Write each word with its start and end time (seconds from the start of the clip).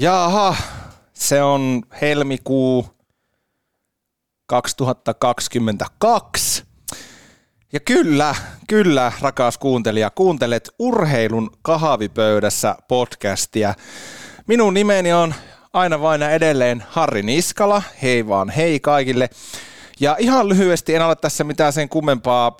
Jaha, 0.00 0.56
se 1.14 1.42
on 1.42 1.82
helmikuu 2.00 2.86
2022. 4.46 6.64
Ja 7.72 7.80
kyllä, 7.80 8.34
kyllä, 8.68 9.12
rakas 9.20 9.58
kuuntelija, 9.58 10.10
kuuntelet 10.10 10.70
Urheilun 10.78 11.50
kahvipöydässä 11.62 12.76
podcastia. 12.88 13.74
Minun 14.46 14.74
nimeni 14.74 15.12
on 15.12 15.34
aina 15.72 16.00
vain 16.00 16.22
edelleen 16.22 16.84
Harri 16.88 17.22
Niskala. 17.22 17.82
Hei 18.02 18.28
vaan 18.28 18.50
hei 18.50 18.80
kaikille. 18.80 19.30
Ja 20.00 20.16
ihan 20.18 20.48
lyhyesti, 20.48 20.94
en 20.94 21.06
ole 21.06 21.16
tässä 21.16 21.44
mitään 21.44 21.72
sen 21.72 21.88
kummempaa 21.88 22.56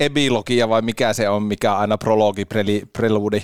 epilogia 0.00 0.68
vai 0.68 0.82
mikä 0.82 1.12
se 1.12 1.28
on, 1.28 1.42
mikä 1.42 1.74
aina 1.74 1.98
prologi, 1.98 2.44
preli, 2.44 2.82
preludi, 2.92 3.42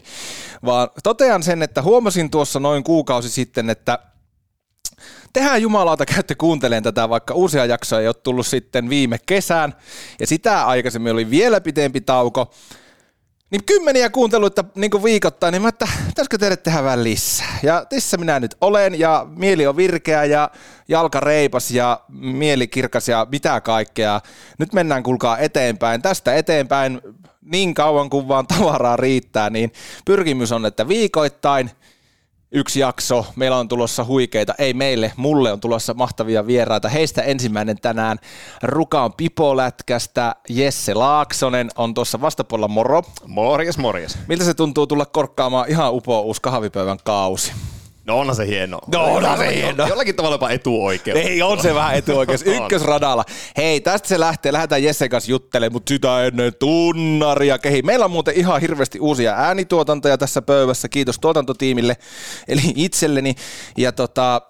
vaan 0.64 0.88
totean 1.02 1.42
sen, 1.42 1.62
että 1.62 1.82
huomasin 1.82 2.30
tuossa 2.30 2.60
noin 2.60 2.84
kuukausi 2.84 3.28
sitten, 3.28 3.70
että 3.70 3.98
tehdään 5.32 5.62
jumalauta, 5.62 6.06
käytte 6.06 6.34
kuuntelemaan 6.34 6.82
tätä, 6.82 7.08
vaikka 7.08 7.34
uusia 7.34 7.66
jaksoja 7.66 8.00
ei 8.00 8.06
ole 8.06 8.14
tullut 8.14 8.46
sitten 8.46 8.88
viime 8.88 9.18
kesään, 9.26 9.74
ja 10.20 10.26
sitä 10.26 10.66
aikaisemmin 10.66 11.12
oli 11.12 11.30
vielä 11.30 11.60
pitempi 11.60 12.00
tauko, 12.00 12.50
niin 13.50 13.64
kymmeniä 13.66 14.10
kuunteluita 14.10 14.64
niin 14.74 14.90
viikoittain, 15.04 15.52
niin 15.52 15.62
mä, 15.62 15.68
että 15.68 15.88
pitäisikö 16.06 16.38
teille 16.38 16.56
tehdä 16.56 16.84
vähän 16.84 17.04
lisää. 17.04 17.58
Ja 17.62 17.86
tässä 17.88 18.16
minä 18.16 18.40
nyt 18.40 18.56
olen, 18.60 18.98
ja 18.98 19.26
mieli 19.36 19.66
on 19.66 19.76
virkeä, 19.76 20.24
ja 20.24 20.50
jalka 20.88 21.20
reipas, 21.20 21.70
ja 21.70 22.00
mieli 22.08 22.68
kirkas, 22.68 23.08
ja 23.08 23.26
mitä 23.32 23.60
kaikkea. 23.60 24.20
Nyt 24.58 24.72
mennään, 24.72 25.02
kuulkaa, 25.02 25.38
eteenpäin. 25.38 26.02
Tästä 26.02 26.34
eteenpäin 26.34 27.00
niin 27.42 27.74
kauan 27.74 28.10
kuin 28.10 28.28
vaan 28.28 28.46
tavaraa 28.46 28.96
riittää, 28.96 29.50
niin 29.50 29.72
pyrkimys 30.04 30.52
on, 30.52 30.66
että 30.66 30.88
viikoittain– 30.88 31.70
yksi 32.54 32.80
jakso. 32.80 33.26
Meillä 33.36 33.56
on 33.56 33.68
tulossa 33.68 34.04
huikeita, 34.04 34.54
ei 34.58 34.74
meille, 34.74 35.12
mulle 35.16 35.52
on 35.52 35.60
tulossa 35.60 35.94
mahtavia 35.94 36.46
vieraita. 36.46 36.88
Heistä 36.88 37.22
ensimmäinen 37.22 37.76
tänään 37.82 38.18
Rukaan 38.62 39.12
Pipolätkästä 39.12 40.34
Jesse 40.48 40.94
Laaksonen 40.94 41.70
on 41.76 41.94
tuossa 41.94 42.20
vastapuolella 42.20 42.68
moro. 42.68 43.02
Morjes, 43.26 43.78
morjes. 43.78 44.18
Miltä 44.28 44.44
se 44.44 44.54
tuntuu 44.54 44.86
tulla 44.86 45.06
korkkaamaan 45.06 45.70
ihan 45.70 45.92
upo 45.92 46.20
uusi 46.20 46.42
kahvipöydän 46.42 46.98
kausi? 47.04 47.52
No 48.06 48.18
onhan 48.18 48.36
se 48.36 48.46
hieno. 48.46 48.78
No 48.92 49.04
onhan 49.04 49.38
se 49.38 49.54
hieno. 49.54 49.88
Jollakin 49.88 50.14
tavalla 50.16 50.34
jopa 50.34 50.50
etuoikeus. 50.50 51.18
Ei, 51.18 51.42
on 51.42 51.62
se 51.62 51.74
vähän 51.74 51.94
etuoikeus. 51.94 52.42
Ykkösradalla. 52.56 53.24
Hei, 53.56 53.80
tästä 53.80 54.08
se 54.08 54.20
lähtee. 54.20 54.52
Lähdetään 54.52 54.82
Jessen 54.82 55.08
kanssa 55.08 55.30
juttelemaan, 55.30 55.72
mutta 55.72 55.88
sitä 55.88 56.24
ennen 56.24 56.52
tunnaria 56.58 57.58
kehi. 57.58 57.82
Meillä 57.82 58.04
on 58.04 58.10
muuten 58.10 58.34
ihan 58.34 58.60
hirveästi 58.60 59.00
uusia 59.00 59.34
äänituotantoja 59.34 60.18
tässä 60.18 60.42
pöydässä. 60.42 60.88
Kiitos 60.88 61.18
tuotantotiimille, 61.18 61.96
eli 62.48 62.62
itselleni. 62.76 63.34
Ja 63.76 63.92
tota, 63.92 64.42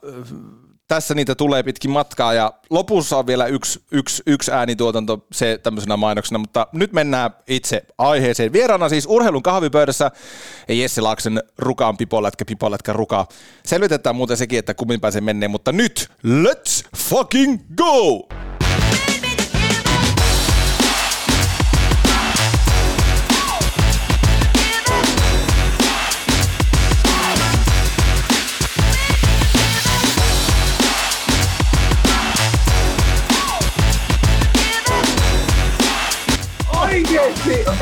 tässä 0.89 1.15
niitä 1.15 1.35
tulee 1.35 1.63
pitkin 1.63 1.91
matkaa 1.91 2.35
ja 2.35 2.53
lopussa 2.71 3.19
on 3.19 3.27
vielä 3.27 3.47
yksi, 3.47 3.85
yksi, 3.93 4.23
yksi 4.27 4.53
äänituotanto 4.53 5.27
se 5.33 5.61
tämmöisenä 5.63 5.97
mainoksena, 5.97 6.39
mutta 6.39 6.67
nyt 6.73 6.93
mennään 6.93 7.31
itse 7.47 7.83
aiheeseen. 7.99 8.53
Vieraana 8.53 8.89
siis 8.89 9.07
urheilun 9.09 9.43
kahvipöydässä 9.43 10.11
Jesse 10.69 11.01
Laaksen 11.01 11.43
rukaan 11.59 11.97
pipolätkä, 11.97 12.45
pipolätkä 12.45 12.93
rukaa. 12.93 13.27
Selvitetään 13.65 14.17
muuten 14.17 14.37
sekin, 14.37 14.59
että 14.59 14.75
kummin 14.75 15.01
pääsee 15.01 15.21
menneen, 15.21 15.51
mutta 15.51 15.73
nyt 15.73 16.09
let's 16.27 16.89
fucking 16.97 17.61
go! 17.77 18.29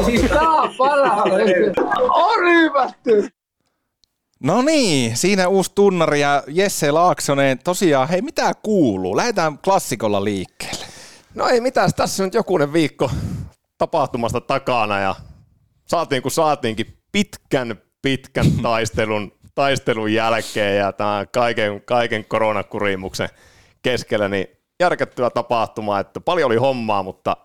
Siis 0.04 0.22
tää 0.30 0.50
on 2.08 2.44
hyvätty. 2.44 3.28
No 4.40 4.62
niin, 4.62 5.16
siinä 5.16 5.48
uusi 5.48 5.72
tunnari 5.74 6.20
ja 6.20 6.42
Jesse 6.46 6.90
Laaksonen. 6.90 7.58
Tosiaan, 7.64 8.08
hei 8.08 8.22
mitä 8.22 8.52
kuuluu? 8.62 9.16
Lähdetään 9.16 9.58
klassikolla 9.58 10.24
liikkeelle. 10.24 10.86
No 11.34 11.48
ei 11.48 11.60
mitään, 11.60 11.90
tässä 11.96 12.22
on 12.22 12.26
nyt 12.26 12.34
jokunen 12.34 12.72
viikko 12.72 13.10
tapahtumasta 13.78 14.40
takana 14.40 15.00
ja 15.00 15.14
saatiin 15.86 16.22
kun 16.22 16.30
saatiinkin 16.30 16.98
pitkän, 17.12 17.76
pitkän 18.02 18.46
taistelun, 18.62 19.32
taistelun 19.54 20.12
jälkeen 20.12 20.78
ja 20.78 20.92
tämän 20.92 21.26
kaiken, 21.32 21.82
kaiken 21.84 22.24
koronakurimuksen 22.24 23.28
keskellä, 23.82 24.28
niin 24.28 24.46
järkettyä 24.80 25.30
tapahtumaa, 25.30 26.00
että 26.00 26.20
paljon 26.20 26.46
oli 26.46 26.56
hommaa, 26.56 27.02
mutta 27.02 27.36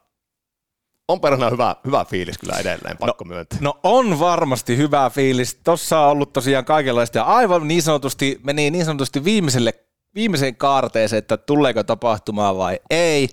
on 1.07 1.21
perhana 1.21 1.49
hyvä, 1.49 1.75
hyvä 1.85 2.05
fiilis 2.05 2.37
kyllä 2.37 2.57
edelleen, 2.59 2.97
pakko 2.97 3.23
no, 3.23 3.29
myöntää. 3.29 3.59
No 3.61 3.79
on 3.83 4.19
varmasti 4.19 4.77
hyvä 4.77 5.09
fiilis. 5.09 5.59
Tossa 5.63 5.99
on 5.99 6.09
ollut 6.09 6.33
tosiaan 6.33 6.65
kaikenlaista 6.65 7.17
ja 7.17 7.23
aivan 7.23 7.67
niin 7.67 7.81
sanotusti, 7.81 8.39
meni 8.43 8.71
niin 8.71 8.85
sanotusti 8.85 9.23
viimeiselle, 9.23 9.73
viimeiseen 10.15 10.55
kaarteeseen, 10.55 11.17
että 11.17 11.37
tuleeko 11.37 11.83
tapahtumaa 11.83 12.57
vai 12.57 12.79
ei. 12.89 13.29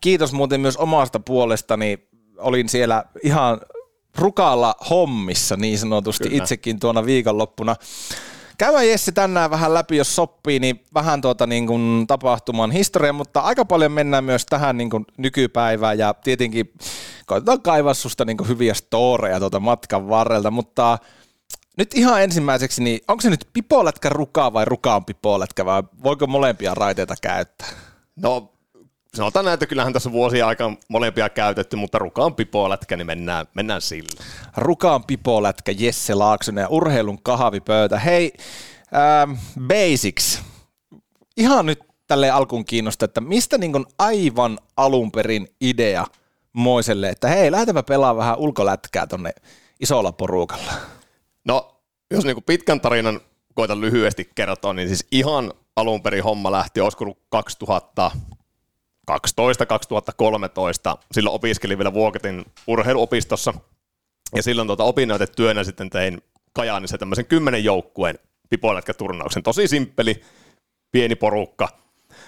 Kiitos 0.00 0.32
muuten 0.32 0.60
myös 0.60 0.76
omasta 0.76 1.20
puolestani. 1.20 2.08
Olin 2.38 2.68
siellä 2.68 3.04
ihan 3.22 3.60
rukalla 4.18 4.74
hommissa 4.90 5.56
niin 5.56 5.78
sanotusti 5.78 6.28
Kyllä. 6.28 6.42
itsekin 6.42 6.80
tuona 6.80 7.04
viikonloppuna. 7.04 7.76
Käydään 8.58 8.88
Jesse 8.88 9.12
tänään 9.12 9.50
vähän 9.50 9.74
läpi, 9.74 9.96
jos 9.96 10.16
sopii, 10.16 10.58
niin 10.58 10.84
vähän 10.94 11.20
tuota 11.20 11.46
niin 11.46 11.66
kuin 11.66 12.06
tapahtuman 12.06 12.70
historia, 12.70 13.12
mutta 13.12 13.40
aika 13.40 13.64
paljon 13.64 13.92
mennään 13.92 14.24
myös 14.24 14.46
tähän 14.46 14.76
niin 14.76 14.90
kuin 14.90 15.06
nykypäivään 15.16 15.98
ja 15.98 16.14
tietenkin 16.14 16.72
koitetaan 17.26 17.62
kaivaa 17.62 17.94
susta 17.94 18.24
niin 18.24 18.48
hyviä 18.48 18.74
storeja 18.74 19.40
tuota 19.40 19.60
matkan 19.60 20.08
varrelta, 20.08 20.50
mutta 20.50 20.98
nyt 21.76 21.94
ihan 21.94 22.22
ensimmäiseksi, 22.22 22.82
niin 22.82 23.00
onko 23.08 23.20
se 23.20 23.30
nyt 23.30 23.48
pipolätkä 23.52 24.08
rukaa 24.08 24.52
vai 24.52 24.64
rukaan 24.64 25.04
pipolätkä 25.04 25.64
vai 25.64 25.82
voiko 26.04 26.26
molempia 26.26 26.74
raiteita 26.74 27.14
käyttää? 27.22 27.68
No 28.16 28.52
sanotaan 29.14 29.44
näin, 29.44 29.54
että 29.54 29.66
kyllähän 29.66 29.92
tässä 29.92 30.12
vuosia 30.12 30.46
aikaan 30.46 30.76
molempia 30.88 31.28
käytetty, 31.28 31.76
mutta 31.76 31.98
rukaan 31.98 32.34
pipolätkä, 32.34 32.96
niin 32.96 33.06
mennään, 33.06 33.46
mennään 33.54 33.80
sillä. 33.80 34.24
Rukaan 34.56 35.04
pipolätkä, 35.04 35.72
Jesse 35.72 36.14
Laaksonen 36.14 36.62
ja 36.62 36.68
urheilun 36.68 37.22
kahvipöytä. 37.22 37.98
Hei, 37.98 38.32
ähm, 38.94 39.32
basics. 39.60 40.42
Ihan 41.36 41.66
nyt 41.66 41.80
tälle 42.06 42.30
alkuun 42.30 42.64
kiinnostaa, 42.64 43.04
että 43.04 43.20
mistä 43.20 43.58
niin 43.58 43.86
aivan 43.98 44.58
alun 44.76 45.12
perin 45.12 45.48
idea 45.60 46.06
Moiselle, 46.54 47.08
että 47.08 47.28
hei, 47.28 47.50
lähdetäänpä 47.50 47.82
pelaamaan 47.82 48.16
vähän 48.16 48.38
ulkolätkää 48.38 49.06
tonne 49.06 49.30
isolla 49.80 50.12
porukalla? 50.12 50.72
No, 51.44 51.80
jos 52.10 52.24
niin 52.24 52.42
pitkän 52.46 52.80
tarinan 52.80 53.20
koitan 53.54 53.80
lyhyesti 53.80 54.30
kertoa, 54.34 54.72
niin 54.72 54.88
siis 54.88 55.06
ihan 55.12 55.52
alun 55.76 56.02
perin 56.02 56.24
homma 56.24 56.52
lähti, 56.52 56.80
olisiko 56.80 57.18
2000, 57.28 58.10
2012-2013. 59.10 59.14
Silloin 61.12 61.34
opiskelin 61.34 61.78
vielä 61.78 61.94
Vuoketin 61.94 62.44
urheiluopistossa. 62.66 63.54
Ja 64.34 64.42
silloin 64.42 64.68
tuota 64.68 64.84
opinnäytetyönä 64.84 65.64
sitten 65.64 65.90
tein 65.90 66.22
Kajaanissa 66.52 66.98
tämmöisen 66.98 67.26
kymmenen 67.26 67.64
joukkueen 67.64 68.18
pipolätkäturnauksen. 68.50 69.42
Tosi 69.42 69.68
simppeli, 69.68 70.22
pieni 70.92 71.14
porukka. 71.14 71.68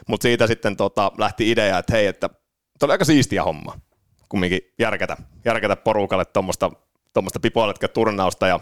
Mutta 0.08 0.22
siitä 0.22 0.46
sitten 0.46 0.76
tota, 0.76 1.12
lähti 1.18 1.50
idea, 1.50 1.78
että 1.78 1.92
hei, 1.92 2.06
että 2.06 2.28
tämä 2.28 2.86
oli 2.86 2.92
aika 2.92 3.04
siistiä 3.04 3.44
homma. 3.44 3.78
Kumminkin 4.28 4.60
järkätä, 4.78 5.16
järkätä 5.44 5.76
porukalle 5.76 6.24
tuommoista 6.24 7.40
pipolätkäturnausta. 7.42 8.46
Ja 8.46 8.60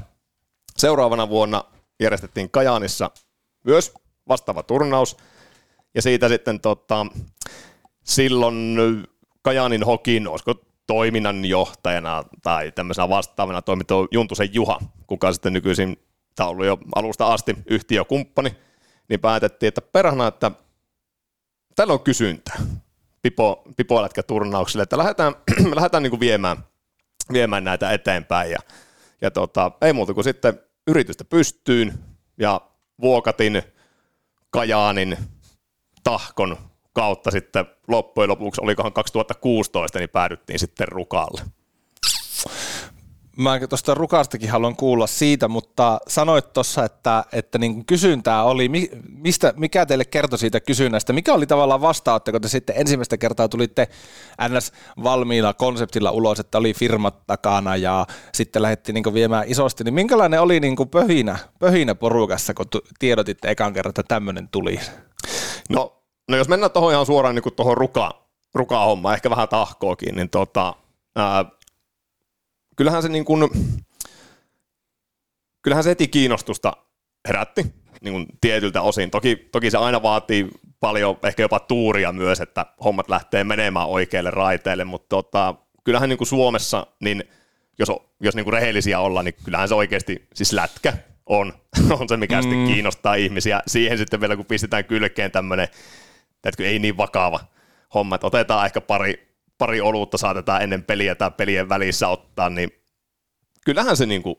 seuraavana 0.77 1.29
vuonna 1.29 1.65
järjestettiin 2.01 2.51
Kajaanissa 2.51 3.11
myös 3.65 3.93
vastaava 4.29 4.63
turnaus. 4.63 5.17
Ja 5.95 6.03
siitä 6.03 6.29
sitten 6.29 6.61
tota, 6.61 7.07
silloin 8.05 8.77
Kajanin 9.43 9.85
Hokin, 9.85 10.29
olisiko 10.29 10.55
toiminnanjohtajana 10.87 12.25
tai 12.43 12.73
tämmöisenä 12.73 13.09
vastaavana 13.09 13.63
toimittu 13.63 14.09
Juntusen 14.11 14.55
Juha, 14.55 14.79
kuka 15.07 15.33
sitten 15.33 15.53
nykyisin, 15.53 15.99
tämä 16.37 16.49
on 16.49 16.53
ollut 16.53 16.67
jo 16.67 16.79
alusta 16.95 17.33
asti 17.33 17.57
yhtiökumppani, 17.67 18.57
niin 19.09 19.21
päätettiin, 19.21 19.69
että 19.69 19.81
perhana, 19.81 20.27
että 20.27 20.51
täällä 21.77 21.93
on 21.93 22.01
kysyntää 22.01 22.57
pipo, 23.25 23.63
pipolätkä-turnauksille, 23.77 24.83
että 24.83 24.99
lähdetään, 24.99 25.35
me 25.71 25.77
lähdetään 25.77 26.03
niin 26.03 26.11
kuin 26.11 26.21
viemään, 26.21 26.57
viemään 27.33 27.65
näitä 27.65 27.91
eteenpäin 27.91 28.51
ja, 28.51 28.59
ja 29.21 29.31
tota, 29.31 29.73
ei 29.81 29.93
muuta 29.93 30.15
kuin 30.15 30.25
sitten 30.25 30.61
yritystä 30.87 31.25
pystyyn 31.25 31.99
ja 32.39 32.61
Vuokatin, 33.01 33.63
Kajaanin, 34.51 35.17
Tahkon 36.05 36.57
kautta 36.93 37.31
sitten 37.31 37.67
loppujen 37.89 38.31
lopuksi, 38.31 38.61
olikohan 38.65 38.93
2016, 38.93 39.99
niin 39.99 40.11
päädyttiin 40.11 40.59
sitten 40.59 40.89
Rukalle. 40.89 41.43
Mä 43.37 43.61
tuosta 43.69 43.95
rukastakin 43.95 44.51
haluan 44.51 44.77
kuulla 44.77 45.07
siitä, 45.07 45.49
mutta 45.49 46.01
sanoit 46.09 46.53
tuossa, 46.53 46.85
että, 46.85 47.25
että 47.33 47.59
niin 47.59 47.87
kysyntää 47.87 48.45
oli. 48.45 48.71
Mistä, 49.09 49.53
mikä 49.57 49.87
teille 49.87 50.05
kertoi 50.05 50.39
siitä 50.39 50.61
kysynnästä? 50.61 51.13
Mikä 51.13 51.35
oli 51.35 51.47
tavallaan 51.47 51.81
vastaanotte, 51.81 52.33
kun 52.33 52.41
te 52.41 52.49
sitten 52.49 52.77
ensimmäistä 52.79 53.17
kertaa 53.17 53.49
tulitte 53.49 53.89
NS 54.49 54.73
valmiilla 55.03 55.55
konseptilla 55.55 56.11
ulos, 56.11 56.41
että 56.41 56.59
oli 56.59 56.75
firmat 56.75 57.27
takana 57.27 57.77
ja 57.77 58.07
sitten 58.35 58.63
lähdettiin 58.63 58.95
niin 58.95 59.15
viemään 59.15 59.45
isosti. 59.49 59.85
Niin 59.85 59.95
minkälainen 59.95 60.41
oli 60.41 60.61
niin 60.61 60.77
pöhinä, 60.91 61.39
pöhinä 61.59 61.95
porukassa, 61.95 62.55
kun 62.55 62.67
tiedotitte 62.99 63.51
ekan 63.51 63.73
kerran, 63.73 63.91
että 63.91 64.03
tämmöinen 64.03 64.49
tuli? 64.49 64.81
No, 65.69 66.03
no 66.31 66.37
jos 66.37 66.49
mennään 66.49 66.71
tuohon 66.71 66.93
ihan 66.93 67.07
suoraan 67.07 67.35
niin 67.35 67.55
tuohon 67.57 67.77
rukaan, 67.77 68.13
rukaa 68.55 68.85
homma, 68.85 69.15
ehkä 69.15 69.31
vähän 69.31 69.49
tahkoakin, 69.49 70.17
niin 70.17 70.31
tota, 70.31 70.75
ää, 71.17 71.45
kyllähän 72.77 73.03
se 73.03 73.09
niin 73.09 73.25
kuin, 73.25 73.51
kyllähän 75.63 75.85
se 75.85 75.91
heti 75.91 76.09
kiinnostusta 76.09 76.73
herätti 77.29 77.67
niin 78.01 78.13
kuin 78.13 78.27
tietyltä 78.41 78.83
osin. 78.83 79.11
Toki, 79.11 79.49
toki 79.53 79.71
se 79.71 79.79
aina 79.79 80.03
vaatii 80.03 80.49
paljon, 80.81 81.19
ehkä 81.23 81.43
jopa 81.43 81.61
tuuria 81.61 82.13
myös, 82.13 82.41
että 82.41 82.67
hommat 82.85 83.09
lähtee 83.09 83.45
menemään 83.45 83.87
oikeille 83.87 84.31
raiteille, 84.31 84.85
mutta 84.85 85.09
tota, 85.09 85.55
kyllähän 85.85 86.09
niin 86.09 86.19
kuin 86.19 86.29
Suomessa, 86.29 86.87
niin 87.01 87.25
jos, 87.79 87.89
jos 88.21 88.35
niin 88.35 88.45
kuin 88.45 88.53
rehellisiä 88.53 89.01
ollaan, 89.01 89.25
niin 89.25 89.35
kyllähän 89.45 89.69
se 89.69 89.75
oikeasti, 89.75 90.29
siis 90.35 90.53
lätkä 90.53 90.93
on, 91.27 91.53
on 92.01 92.09
se, 92.09 92.17
mikä 92.17 92.37
mm. 92.37 92.43
sitten 92.43 92.67
kiinnostaa 92.67 93.15
ihmisiä. 93.15 93.61
Siihen 93.67 93.99
sitten 93.99 94.21
vielä, 94.21 94.37
kun 94.37 94.47
pistetään 94.47 94.85
kylkeen 94.85 95.31
tämmöinen, 95.31 95.69
että 96.45 96.63
ei 96.63 96.79
niin 96.79 96.97
vakava 96.97 97.41
homma, 97.95 98.15
että 98.15 98.27
otetaan 98.27 98.67
ehkä 98.67 98.81
pari, 98.81 99.34
pari 99.59 99.81
olutta 99.81 100.19
saatetaan 100.19 100.63
ennen 100.63 100.85
peliä 100.85 101.15
tai 101.15 101.31
pelien 101.31 101.69
välissä 101.69 102.09
ottaa, 102.09 102.51
niin 102.51 102.71
kyllähän 103.65 103.97
se, 103.97 104.07
niin 104.07 104.23
kuin, 104.23 104.37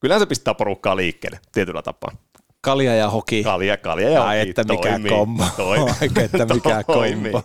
kyllähän 0.00 0.20
se 0.20 0.26
pistää 0.26 0.54
porukkaa 0.54 0.96
liikkeelle 0.96 1.40
tietyllä 1.52 1.82
tapaa. 1.82 2.12
Kalja 2.60 2.94
ja 2.94 3.10
hoki. 3.10 3.42
Kalja, 3.42 3.76
kalja 3.76 4.10
ja 4.10 4.22
hoki. 4.22 4.38
että 4.38 4.64
mikä 4.64 4.88
toimii, 4.88 5.10
kombo. 5.10 5.44
Toimii. 5.56 5.94
että 6.24 6.46
mikä 6.54 6.84
kombo. 6.84 7.42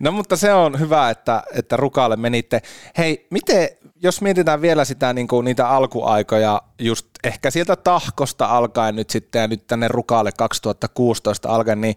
No 0.00 0.12
mutta 0.12 0.36
se 0.36 0.54
on 0.54 0.78
hyvä, 0.80 1.10
että, 1.10 1.42
että 1.54 1.76
Rukalle 1.76 2.16
menitte. 2.16 2.62
Hei, 2.98 3.26
miten, 3.30 3.68
jos 4.02 4.20
mietitään 4.20 4.62
vielä 4.62 4.84
sitä 4.84 5.12
niin 5.12 5.28
kuin 5.28 5.44
niitä 5.44 5.68
alkuaikoja, 5.68 6.62
just 6.78 7.06
ehkä 7.24 7.50
sieltä 7.50 7.76
tahkosta 7.76 8.46
alkaen 8.46 8.96
nyt 8.96 9.10
sitten 9.10 9.40
ja 9.40 9.48
nyt 9.48 9.66
tänne 9.66 9.88
Rukalle 9.88 10.32
2016 10.32 11.48
alkaen, 11.48 11.80
niin 11.80 11.94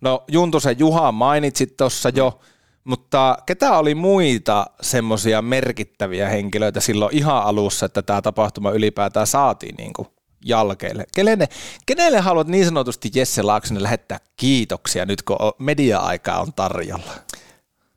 no 0.00 0.24
Juntusen 0.28 0.78
Juha 0.78 1.12
mainitsit 1.12 1.76
tuossa 1.76 2.08
jo, 2.08 2.40
mutta 2.86 3.38
ketä 3.46 3.78
oli 3.78 3.94
muita 3.94 4.66
semmoisia 4.80 5.42
merkittäviä 5.42 6.28
henkilöitä 6.28 6.80
silloin 6.80 7.16
ihan 7.16 7.42
alussa, 7.42 7.86
että 7.86 8.02
tämä 8.02 8.22
tapahtuma 8.22 8.70
ylipäätään 8.70 9.26
saatiin 9.26 9.74
niin 9.74 9.92
kuin 9.92 10.08
jalkeille? 10.44 11.04
Kenelle, 11.16 11.48
kenelle 11.86 12.20
haluat 12.20 12.46
niin 12.46 12.64
sanotusti 12.64 13.10
Jesse 13.14 13.42
Laaksonen 13.42 13.82
lähettää 13.82 14.18
kiitoksia 14.36 15.04
nyt, 15.04 15.22
kun 15.22 15.36
media-aikaa 15.58 16.40
on 16.40 16.52
tarjolla? 16.52 17.12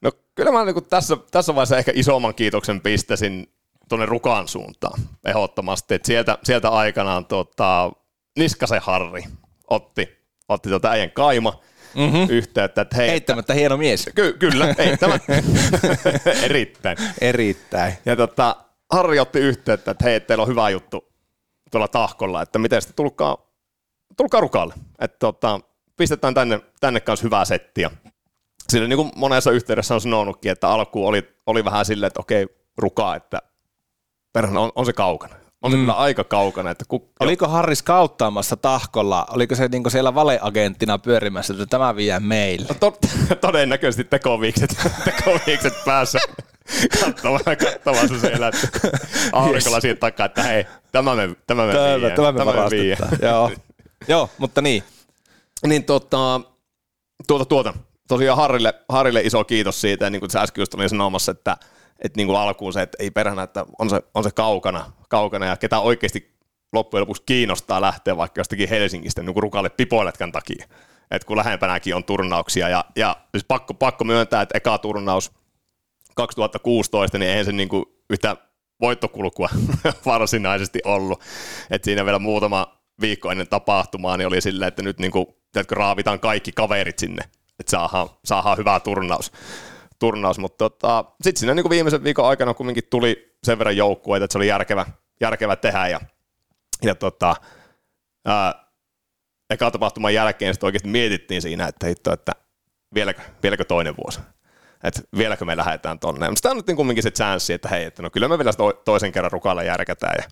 No 0.01 0.12
kyllä 0.36 0.51
mä 0.51 0.65
niin 0.65 0.86
tässä, 0.89 1.18
tässä 1.31 1.56
vaiheessa 1.56 1.77
ehkä 1.77 1.92
isomman 1.95 2.35
kiitoksen 2.35 2.81
pistäisin 2.81 3.53
tuonne 3.89 4.06
Rukaan 4.06 4.47
suuntaan 4.47 5.01
ehdottomasti. 5.25 5.94
että 5.94 6.07
sieltä, 6.07 6.38
sieltä 6.44 6.69
aikanaan 6.69 7.25
tota, 7.25 7.92
Niskasen 8.38 8.81
Harri 8.81 9.24
otti, 9.69 10.09
otti 10.50 10.69
tuota 10.69 10.89
äijän 10.89 11.12
kaima 11.12 11.59
mm-hmm. 11.95 12.27
yhteyttä. 12.30 12.81
Että 12.81 12.95
hei, 12.95 13.09
Heittämättä 13.09 13.53
hieno 13.53 13.77
mies. 13.77 14.09
Ky- 14.15 14.33
kyllä, 14.33 14.75
eittämättä. 14.77 15.33
Erittäin. 16.45 16.97
Erittäin. 17.21 17.94
Ja 18.06 18.15
tota, 18.15 18.56
Harri 18.91 19.19
otti 19.19 19.39
yhteyttä, 19.39 19.91
että 19.91 20.06
hei, 20.06 20.19
teillä 20.19 20.41
on 20.41 20.47
hyvä 20.47 20.69
juttu 20.69 21.09
tuolla 21.71 21.88
tahkolla, 21.88 22.41
että 22.41 22.59
miten 22.59 22.81
sitten 22.81 22.95
tulkaa, 22.95 23.38
tulkaa 24.18 24.41
rukalle. 24.41 24.74
Että 25.00 25.19
tota, 25.19 25.59
pistetään 25.97 26.33
tänne, 26.33 26.59
tänne 26.80 27.00
kanssa 27.00 27.24
hyvää 27.24 27.45
settiä. 27.45 27.92
Sillä 28.69 28.88
niin 28.88 28.97
kuin 28.97 29.12
monessa 29.15 29.51
yhteydessä 29.51 29.95
on 29.95 30.01
sanonutkin, 30.01 30.51
että 30.51 30.69
alkuun 30.69 31.07
oli, 31.07 31.35
oli 31.45 31.65
vähän 31.65 31.85
silleen, 31.85 32.07
että 32.07 32.19
okei, 32.19 32.47
rukaa, 32.77 33.15
että 33.15 33.42
perhana 34.33 34.59
on, 34.59 34.71
on 34.75 34.85
se 34.85 34.94
kaukana. 34.94 35.35
Se 35.63 35.75
mm. 35.75 35.79
kyllä 35.79 35.94
aika 35.94 36.23
kaukana. 36.23 36.71
Että 36.71 36.85
ku, 36.88 37.09
Oliko 37.19 37.47
Harris 37.47 37.83
kauttaamassa 37.83 38.57
tahkolla? 38.57 39.25
Oliko 39.29 39.56
se 39.56 39.67
niin 39.67 39.91
siellä 39.91 40.15
valeagenttina 40.15 40.97
pyörimässä, 40.97 41.53
että 41.53 41.65
tämä 41.65 41.95
vie 41.95 42.19
meille? 42.19 42.67
No, 42.69 42.75
to, 42.79 42.97
todennäköisesti 43.47 44.03
tekoviikset, 44.03 44.77
tekoviikset 45.06 45.73
päässä 45.85 46.19
katsomaan, 47.00 47.41
katsomaan 47.44 48.09
se 48.09 48.19
siellä, 48.19 48.47
että 48.47 48.67
aurinkolla 49.33 49.77
yes. 49.77 49.81
siitä 49.81 50.00
takaa, 50.00 50.25
että 50.25 50.44
hei, 50.44 50.65
tämä 50.91 51.15
me, 51.15 51.35
tämä 51.47 51.65
me 51.65 51.73
tämä, 51.73 52.00
vie. 52.00 52.09
Tämä 52.15 52.31
me, 52.31 52.38
tämä 52.39 52.53
me 52.53 52.69
vie. 52.69 52.97
Joo. 53.21 53.51
Joo, 54.07 54.29
mutta 54.38 54.61
niin. 54.61 54.83
Niin 55.67 55.83
tota, 55.83 56.41
tuota, 57.27 57.45
tuota. 57.45 57.73
Tosiaan 58.07 58.38
Harrille, 58.38 58.73
Harrille 58.89 59.21
iso 59.21 59.44
kiitos 59.44 59.81
siitä, 59.81 60.06
ja 60.06 60.09
niin 60.09 60.19
kuin 60.19 60.29
sä 60.29 60.41
äsken 60.41 60.61
just 60.61 60.73
olin 60.73 60.89
sanomassa, 60.89 61.31
että, 61.31 61.57
että 62.04 62.18
niin 62.18 62.28
kuin 62.28 62.40
alkuun 62.40 62.74
se, 62.74 62.81
että 62.81 62.98
ei 63.00 63.12
perhänä, 63.12 63.44
että 63.44 63.66
on 63.80 63.90
se, 63.90 64.01
on 64.13 64.24
se 64.24 64.31
kaukana, 64.31 64.92
kaukana, 65.10 65.46
ja 65.46 65.57
ketä 65.57 65.80
oikeasti 65.80 66.40
loppujen 66.74 67.01
lopuksi 67.01 67.24
kiinnostaa 67.25 67.81
lähteä 67.81 68.18
vaikka 68.18 68.40
jostakin 68.40 68.69
Helsingistä 68.69 69.24
niin 69.24 69.34
kuin 69.34 69.44
rukalle 69.44 69.69
pipoiletkan 69.69 70.31
takia. 70.31 70.66
että 71.12 71.25
kun 71.25 71.38
lähempänäkin 71.38 71.96
on 71.96 72.04
turnauksia, 72.04 72.69
ja, 72.69 72.86
ja 72.96 73.16
siis 73.31 73.44
pakko, 73.48 73.74
pakko 73.74 74.04
myöntää, 74.04 74.42
että 74.42 74.57
eka 74.57 74.78
turnaus 74.78 75.31
2016, 76.16 77.18
niin 77.18 77.30
eihän 77.30 77.46
se 77.46 77.51
niin 77.51 77.69
kuin 77.69 77.86
yhtä 78.10 78.36
voittokulkua 78.81 79.50
varsinaisesti 80.06 80.80
ollut. 80.86 81.22
Et 81.69 81.84
siinä 81.84 82.06
vielä 82.06 82.19
muutama 82.19 82.80
viikko 83.02 83.31
ennen 83.31 83.48
tapahtumaa 83.48 84.18
niin 84.18 84.28
oli 84.28 84.42
silleen, 84.42 84.68
että 84.68 84.81
nyt 84.81 85.00
niin 85.00 85.12
kuin, 85.12 85.25
raavitaan 85.72 86.19
kaikki 86.19 86.52
kaverit 86.52 87.00
sinne, 87.00 87.24
että 87.60 87.72
saadaan, 87.72 88.10
saadaan 88.25 88.57
hyvä 88.57 88.80
turnaus. 88.80 89.31
Turnaus. 90.00 90.40
Mutta 90.40 90.69
tota, 90.69 91.06
sitten 91.22 91.40
siinä 91.40 91.54
niin 91.54 91.69
viimeisen 91.69 92.04
viikon 92.04 92.28
aikana 92.28 92.54
kumminkin 92.54 92.84
tuli 92.90 93.36
sen 93.44 93.60
verran 93.60 93.78
joukkueita, 93.78 94.24
että 94.25 94.31
se 94.31 94.38
oli 94.38 94.48
järkevä, 94.48 94.86
järkevä 95.22 95.56
tehdä. 95.56 95.88
Ja, 95.88 96.00
ja 96.81 96.96
tota, 96.96 97.36
ää, 98.25 98.66
eka 99.50 99.72
tapahtuman 99.72 100.13
jälkeen 100.13 100.54
sitten 100.54 100.68
oikeasti 100.68 100.90
mietittiin 100.90 101.42
siinä, 101.42 101.68
että 101.68 101.88
hitto, 101.88 102.13
että 102.13 102.31
vieläkö, 102.94 103.22
vieläkö 103.44 103.66
toinen 103.66 103.98
vuosi 103.98 104.19
että 104.84 105.01
vieläkö 105.18 105.46
me 105.46 105.57
lähdetään 105.57 106.00
tonne. 106.00 106.30
Mutta 106.30 106.54
nyt 106.54 106.68
niin 106.68 106.78
kumminkin 106.78 107.04
se 107.04 107.12
chanssi, 107.12 107.54
että 107.54 107.69
hei, 107.69 107.84
että 107.84 108.02
no 108.02 108.10
kyllä 108.10 108.28
me 108.28 108.38
vielä 108.38 108.52
toisen 108.86 109.12
kerran 109.12 109.31
rukalle 109.31 109.66
järkätään. 109.66 110.16
Ja 110.18 110.24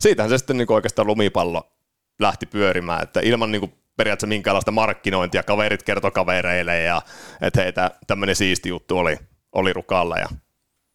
siitähän 0.00 0.30
se 0.30 0.38
sitten 0.38 0.56
niin 0.56 0.72
oikeastaan 0.72 1.06
lumipallo 1.06 1.72
lähti 2.20 2.46
pyörimään, 2.46 3.02
että 3.02 3.20
ilman 3.20 3.52
niin 3.52 3.60
kuin 3.60 3.72
periaatteessa 3.96 4.26
minkäänlaista 4.26 4.70
markkinointia, 4.70 5.42
kaverit 5.42 5.82
kertoi 5.82 6.10
kavereille 6.10 6.80
ja 6.80 7.02
että 7.40 7.62
hei, 7.62 7.72
tämmöinen 8.06 8.36
siisti 8.36 8.68
juttu 8.68 8.98
oli, 8.98 9.18
oli 9.52 9.72
rukalla 9.72 10.16
ja 10.16 10.28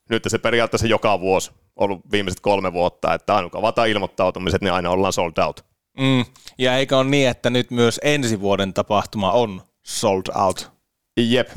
nyt 0.10 0.24
se 0.28 0.38
periaatteessa 0.38 0.88
joka 0.88 1.20
vuosi 1.20 1.52
ollut 1.76 2.12
viimeiset 2.12 2.40
kolme 2.40 2.74
vuotta, 2.74 3.14
että 3.14 3.36
aina 3.36 3.50
kun 3.50 3.60
avataan 3.60 3.90
ilmoittautumiset, 3.90 4.62
niin 4.62 4.74
aina 4.74 4.90
ollaan 4.90 5.14
sold 5.14 5.38
out. 5.46 5.66
Mm. 6.00 6.26
Ja 6.58 6.78
eikä 6.78 6.98
ole 6.98 7.10
niin, 7.10 7.30
että 7.30 7.50
nyt 7.50 7.72
myös 7.72 8.00
ensi 8.04 8.42
vuoden 8.42 8.74
tapahtuma 8.74 9.32
on 9.32 9.62
sold 9.84 10.24
out? 10.36 10.72
Jep, 11.18 11.50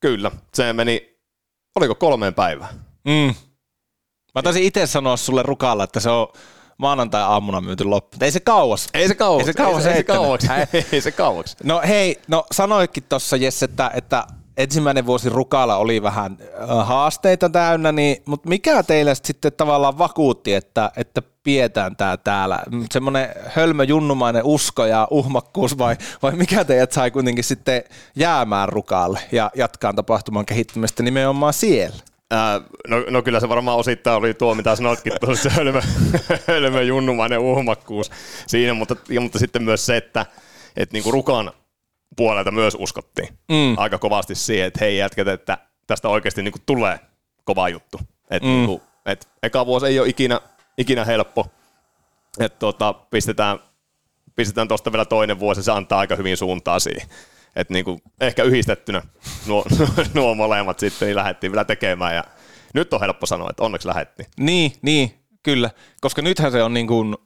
Kyllä, 0.00 0.30
se 0.54 0.72
meni, 0.72 1.18
oliko 1.76 1.94
kolmeen 1.94 2.34
päivään? 2.34 2.74
Mm. 3.04 3.34
Mä 4.34 4.42
taisin 4.42 4.62
itse 4.62 4.86
sanoa 4.86 5.16
sulle 5.16 5.42
rukalla, 5.42 5.84
että 5.84 6.00
se 6.00 6.10
on 6.10 6.28
maanantai-aamuna 6.78 7.60
myyty 7.60 7.84
loppu. 7.84 8.16
Ei 8.20 8.30
se 8.30 8.40
kauas. 8.40 8.88
Ei 8.94 9.08
se 9.08 9.14
kauas. 9.14 9.40
Ei 9.40 9.46
se 9.46 9.54
kauas. 9.54 9.86
Ei 9.86 9.96
se, 9.96 10.02
kauas. 10.02 10.40
ei 10.92 11.00
se 11.00 11.12
kauas. 11.12 11.56
No 11.64 11.82
hei, 11.88 12.20
no 12.28 12.44
sanoikin 12.52 13.04
tuossa 13.08 13.36
Jesse, 13.36 13.64
että, 13.64 13.90
että 13.94 14.26
ensimmäinen 14.56 15.06
vuosi 15.06 15.28
Rukalla 15.28 15.76
oli 15.76 16.02
vähän 16.02 16.38
äh, 16.42 16.86
haasteita 16.86 17.48
täynnä, 17.48 17.92
niin, 17.92 18.22
mutta 18.26 18.48
mikä 18.48 18.82
teille 18.82 19.14
sitten 19.14 19.52
tavallaan 19.52 19.98
vakuutti, 19.98 20.54
että, 20.54 20.90
että 20.96 21.22
pidetään 21.42 21.96
tämä 21.96 22.16
täällä? 22.16 22.58
Semmoinen 22.92 23.28
hölmö 23.46 23.84
junnumainen 23.84 24.44
usko 24.44 24.86
ja 24.86 25.08
uhmakkuus 25.10 25.78
vai, 25.78 25.96
vai 26.22 26.32
mikä 26.32 26.64
teidät 26.64 26.92
sai 26.92 27.10
kuitenkin 27.10 27.44
sitten 27.44 27.82
jäämään 28.16 28.68
Rukalle 28.68 29.20
ja 29.32 29.50
jatkaa 29.54 29.92
tapahtuman 29.92 30.46
kehittymistä 30.46 31.02
nimenomaan 31.02 31.54
siellä? 31.54 32.15
Ää, 32.30 32.60
no, 32.88 33.04
no, 33.10 33.22
kyllä 33.22 33.40
se 33.40 33.48
varmaan 33.48 33.78
osittain 33.78 34.16
oli 34.16 34.34
tuo, 34.34 34.54
mitä 34.54 34.76
sanoitkin, 34.76 35.12
tuossa 35.20 35.42
se 35.42 35.56
hölmö, 35.56 35.80
hölmö 36.48 36.82
junnumainen 36.82 37.38
uhmakkuus 37.38 38.10
siinä, 38.46 38.74
mutta, 38.74 38.96
ja, 39.08 39.20
mutta 39.20 39.38
sitten 39.38 39.62
myös 39.62 39.86
se, 39.86 39.96
että, 39.96 40.26
että 40.76 40.92
niin 40.92 41.02
kuin 41.02 41.12
Rukan 41.12 41.52
puolelta 42.16 42.50
myös 42.50 42.76
uskottiin 42.78 43.28
mm. 43.48 43.78
aika 43.78 43.98
kovasti 43.98 44.34
siihen, 44.34 44.66
että 44.66 44.80
hei 44.80 44.98
jätkät, 44.98 45.28
että 45.28 45.58
tästä 45.86 46.08
oikeasti 46.08 46.42
niin 46.42 46.52
kuin 46.52 46.62
tulee 46.66 47.00
kova 47.44 47.68
juttu. 47.68 48.00
Et 48.30 48.42
mm. 48.42 48.48
niin 48.48 48.66
kuin, 48.66 48.82
et 49.06 49.28
eka 49.42 49.66
vuosi 49.66 49.86
ei 49.86 50.00
ole 50.00 50.08
ikinä, 50.08 50.40
ikinä 50.78 51.04
helppo, 51.04 51.46
että 52.40 52.58
tota, 52.58 52.92
pistetään, 52.92 53.58
pistetään 54.36 54.68
tuosta 54.68 54.92
vielä 54.92 55.04
toinen 55.04 55.38
vuosi, 55.38 55.62
se 55.62 55.72
antaa 55.72 55.98
aika 55.98 56.16
hyvin 56.16 56.36
suuntaa 56.36 56.78
siihen. 56.78 57.08
Et 57.56 57.70
niin 57.70 57.84
kuin, 57.84 58.02
ehkä 58.20 58.42
yhdistettynä 58.42 59.02
nuo, 59.46 59.64
nuo 60.14 60.34
molemmat 60.34 60.78
sitten 60.78 61.06
niin 61.06 61.16
lähdettiin 61.16 61.52
vielä 61.52 61.64
tekemään 61.64 62.14
ja 62.14 62.24
Nyt 62.74 62.92
on 62.92 63.00
helppo 63.00 63.26
sanoa, 63.26 63.50
että 63.50 63.62
onneksi 63.62 63.88
lähetti. 63.88 64.26
Niin, 64.40 64.72
niin, 64.82 65.14
kyllä. 65.42 65.70
Koska 66.00 66.22
nythän 66.22 66.52
se 66.52 66.62
on 66.62 66.74
niin 66.74 66.86
kuin 66.86 67.16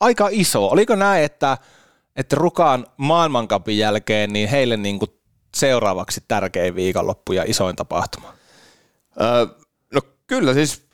aika 0.00 0.28
iso. 0.32 0.66
Oliko 0.66 0.96
näin, 0.96 1.24
että, 1.24 1.58
että 2.16 2.36
Rukaan 2.36 2.86
maailmankapin 2.96 3.78
jälkeen 3.78 4.32
niin 4.32 4.48
heille 4.48 4.76
niin 4.76 4.98
kuin 4.98 5.10
seuraavaksi 5.56 6.24
tärkein 6.28 6.74
viikonloppu 6.74 7.32
ja 7.32 7.44
isoin 7.46 7.76
tapahtuma? 7.76 8.34
Öö, 9.20 9.46
no 9.94 10.00
kyllä 10.26 10.54
siis, 10.54 10.89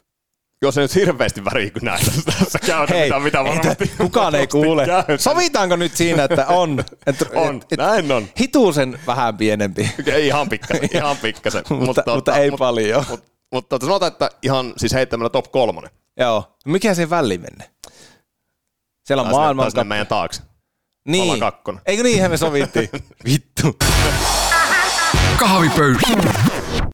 jos 0.62 0.74
se 0.74 0.80
nyt 0.80 0.94
hirveästi 0.94 1.44
väriä 1.44 1.70
kun 1.70 1.82
näin 1.82 2.04
tässä 2.38 2.58
käytä, 2.66 2.94
Hei, 2.94 3.08
mitä, 3.08 3.20
mitä 3.20 3.44
varmasti. 3.44 3.84
ei, 3.84 3.90
kukaan 3.98 4.34
ei 4.34 4.46
kuule. 4.46 4.86
Käy. 4.86 5.18
Sovitaanko 5.18 5.76
nyt 5.76 5.96
siinä, 5.96 6.24
että 6.24 6.46
on? 6.46 6.84
Et, 7.06 7.16
On, 7.34 7.62
näin 7.78 8.12
on. 8.12 8.26
Hituusen 8.40 8.98
vähän 9.06 9.36
pienempi, 9.36 9.90
Ei, 10.06 10.26
ihan 10.26 10.48
pikkasen, 10.48 10.88
ihan 10.96 11.16
pikkasen. 11.16 11.64
mutta, 11.70 12.02
mutta 12.14 12.36
ei 12.36 12.50
paljon. 12.50 13.04
Mutta, 13.08 13.30
mutta 13.52 13.78
sanotaan, 13.80 14.12
että 14.12 14.30
ihan 14.42 14.72
siis 14.76 14.92
heittämällä 14.94 15.30
top 15.30 15.52
kolmonen. 15.52 15.90
Joo. 16.20 16.56
Mikä 16.66 16.94
se 16.94 17.10
väli 17.10 17.38
menne? 17.38 17.70
Siellä 19.06 19.20
on 19.20 19.26
ne 19.28 19.32
maailmankappi. 19.32 19.88
meidän 19.88 20.06
taakse. 20.06 20.42
Niin. 21.08 21.22
ollaan 21.22 21.40
kakkonen. 21.40 21.82
Eikö 21.86 22.02
niinhän 22.02 22.30
me 22.30 22.36
sovittiin? 22.36 22.88
Vittu. 23.24 23.76
Kahvipöytä. 25.38 26.00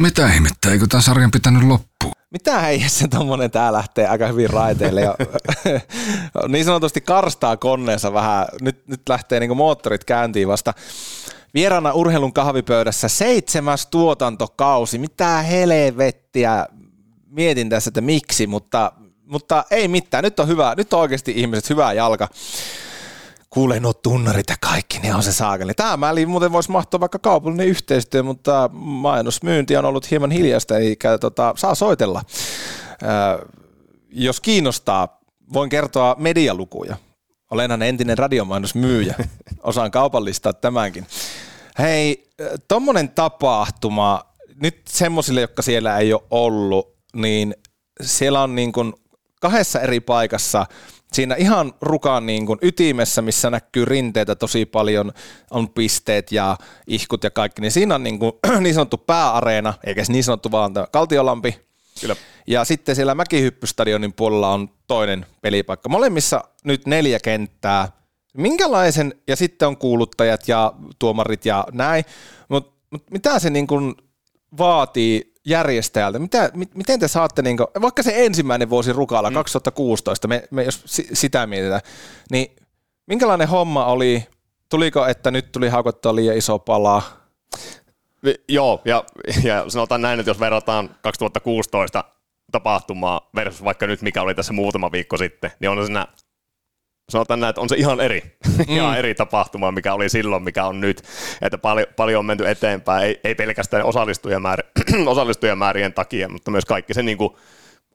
Mitä 0.01 0.27
ihmettä, 0.35 0.71
eikö 0.73 0.87
tämän 0.87 1.03
sarjan 1.03 1.31
pitänyt 1.31 1.63
loppua? 1.63 1.92
Mitä 2.33 2.61
heijässä 2.61 3.09
tommonen 3.09 3.51
tää 3.51 3.73
lähtee 3.73 4.09
aika 4.09 4.27
hyvin 4.27 4.51
raiteille 4.51 5.01
ja 5.01 5.15
niin 6.49 6.65
sanotusti 6.65 7.01
karstaa 7.01 7.57
koneensa 7.57 8.13
vähän. 8.13 8.47
Nyt, 8.61 8.89
nyt 8.89 9.01
lähtee 9.09 9.41
niinku 9.41 9.55
moottorit 9.55 10.05
käyntiin 10.05 10.49
vasta. 10.49 10.75
Vieraana 11.55 11.93
urheilun 11.93 12.33
kahvipöydässä 12.33 13.09
seitsemäs 13.09 13.87
tuotantokausi. 13.87 14.99
Mitä 14.99 15.43
helvettiä. 15.43 16.67
Mietin 17.31 17.69
tässä, 17.69 17.89
että 17.89 18.01
miksi, 18.01 18.47
mutta, 18.47 18.93
mutta 19.27 19.65
ei 19.71 19.89
mitään. 19.89 20.25
Nyt 20.25 20.41
on 20.41 20.49
hyvä. 20.49 20.75
Nyt 20.77 20.93
on 20.93 21.01
oikeasti 21.01 21.33
ihmiset 21.37 21.71
hyvä 21.71 21.93
jalka. 21.93 22.29
Kuule 23.53 23.81
nuo 23.81 23.93
tunnarit 23.93 24.51
ja 24.51 24.57
kaikki, 24.61 24.99
ne 24.99 25.15
on 25.15 25.23
se 25.23 25.33
saakeli. 25.33 25.75
Tämä 25.75 26.01
väliin 26.01 26.29
muuten 26.29 26.53
voisi 26.53 26.71
mahtua 26.71 27.01
vaikka 27.01 27.19
kaupallinen 27.19 27.67
yhteistyö, 27.69 28.23
mutta 28.23 28.71
mainosmyynti 28.73 29.77
on 29.77 29.85
ollut 29.85 30.11
hieman 30.11 30.31
hiljaista, 30.31 30.79
eikä 30.79 31.19
tota, 31.19 31.55
saa 31.57 31.75
soitella. 31.75 32.23
Ö, 33.03 33.47
jos 34.11 34.41
kiinnostaa, 34.41 35.21
voin 35.53 35.71
kertoa 35.71 36.17
medialukuja. 36.19 36.97
Olenhan 37.51 37.83
entinen 37.83 38.19
radiomainosmyyjä. 38.19 39.15
Osaan 39.63 39.91
kaupallistaa 39.91 40.53
tämänkin. 40.53 41.07
Hei, 41.79 42.31
ö, 42.41 42.59
tommonen 42.69 43.09
tapahtuma, 43.09 44.25
nyt 44.63 44.81
semmoisille, 44.89 45.41
jotka 45.41 45.63
siellä 45.63 45.99
ei 45.99 46.13
ole 46.13 46.23
ollut, 46.31 46.97
niin 47.17 47.55
siellä 48.03 48.43
on 48.43 48.55
niin 48.55 48.73
kuin 48.73 48.93
kahdessa 49.41 49.81
eri 49.81 50.01
paikassa 50.01 50.67
siinä 51.15 51.35
ihan 51.35 51.73
rukan 51.81 52.27
niin 52.27 52.47
kuin 52.47 52.59
ytimessä, 52.63 53.23
missä 53.23 53.51
näkyy 53.51 53.85
rinteitä 53.85 54.35
tosi 54.35 54.67
paljon, 54.67 55.13
on 55.51 55.69
pisteet 55.69 56.33
ja 56.33 56.57
ihkut 56.87 57.25
ja 57.25 57.31
kaikki, 57.31 57.63
niin 57.63 57.73
siinä 57.73 57.95
on 57.95 58.03
niin, 58.03 58.19
kuin, 58.19 58.33
niin 58.61 58.75
sanottu 58.75 58.99
pääareena, 58.99 59.75
eikä 59.87 60.05
se 60.05 60.13
niin 60.13 60.25
sanottu 60.25 60.51
vaan 60.51 60.75
tämä 60.75 60.87
Kaltiolampi. 60.93 61.61
Kyllä. 62.01 62.17
Ja 62.47 62.65
sitten 62.65 62.97
siellä 62.97 63.15
Mäkihyppystadionin 63.15 64.13
puolella 64.13 64.53
on 64.53 64.71
toinen 64.87 65.27
pelipaikka. 65.41 65.89
Molemmissa 65.89 66.45
nyt 66.65 66.87
neljä 66.87 67.21
kenttää. 67.21 67.89
Minkälaisen, 68.37 69.15
ja 69.29 69.37
sitten 69.37 69.69
on 69.69 69.77
kuuluttajat 69.77 70.49
ja 70.49 70.73
tuomarit 70.99 71.47
ja 71.47 71.65
näin, 71.73 72.05
mutta 72.49 72.73
mut 72.91 73.11
mitä 73.11 73.39
se 73.39 73.51
niin 73.51 73.67
kuin 73.67 73.95
vaatii 74.59 75.32
järjestäjältä? 75.47 76.19
Mitä, 76.19 76.51
mit, 76.55 76.75
miten 76.75 77.01
te 77.01 77.09
saatte, 77.09 77.43
niin 77.43 77.57
kuin, 77.57 77.67
vaikka 77.83 78.03
se 78.03 78.25
ensimmäinen 78.27 78.71
vuosi 78.71 78.93
Rukalla, 78.93 79.31
mm. 79.31 79.35
2016, 79.35 80.29
me, 80.29 80.45
me 80.51 80.63
jos 80.63 80.83
si, 80.87 81.09
sitä 81.13 81.47
mietitään, 81.47 81.81
niin 82.31 82.57
minkälainen 83.07 83.49
homma 83.49 83.87
oli, 83.87 84.27
tuliko, 84.69 85.07
että 85.07 85.31
nyt 85.31 85.53
tuli 85.53 85.69
haukottua 85.69 86.15
liian 86.15 86.37
iso 86.37 86.59
pala? 86.59 87.03
Vi- 88.25 88.45
Joo, 88.49 88.83
ja, 88.85 89.05
ja 89.43 89.65
sanotaan 89.69 90.03
näin, 90.03 90.21
että 90.21 90.31
jos 90.31 90.41
verrataan 90.41 90.97
2016 91.03 92.05
tapahtumaa 92.53 93.31
versus 93.35 93.65
vaikka 93.65 93.87
nyt, 93.87 94.03
mikä 94.03 94.23
oli 94.23 94.35
tässä 94.35 94.53
muutama 94.53 94.93
viikko 94.93 95.17
sitten, 95.17 95.53
niin 95.61 95.71
on 95.71 95.87
siinä, 95.87 96.07
sanotaan 97.11 97.41
näin, 97.41 97.51
että 97.51 97.61
on 97.61 97.69
se 97.69 97.77
ihan 97.77 98.01
eri, 98.01 98.21
mm. 98.59 98.65
ihan 98.69 98.99
eri 98.99 99.15
tapahtuma, 99.15 99.73
mikä 99.73 99.95
oli 99.95 100.09
silloin, 100.09 100.43
mikä 100.43 100.65
on 100.67 100.81
nyt. 100.81 101.03
Että 101.43 101.59
paljon, 101.59 101.87
paljon 101.97 102.19
on 102.19 102.27
menty 102.27 102.49
eteenpäin, 102.49 103.05
ei, 103.05 103.21
ei 103.25 103.35
pelkästään 103.35 103.85
osallistujamäär, 103.85 104.63
osallistujamäärien 105.07 105.93
takia, 105.93 106.29
mutta 106.29 106.51
myös 106.51 106.65
kaikki 106.65 106.95
se 106.95 107.03
niin 107.03 107.19
kuin 107.19 107.37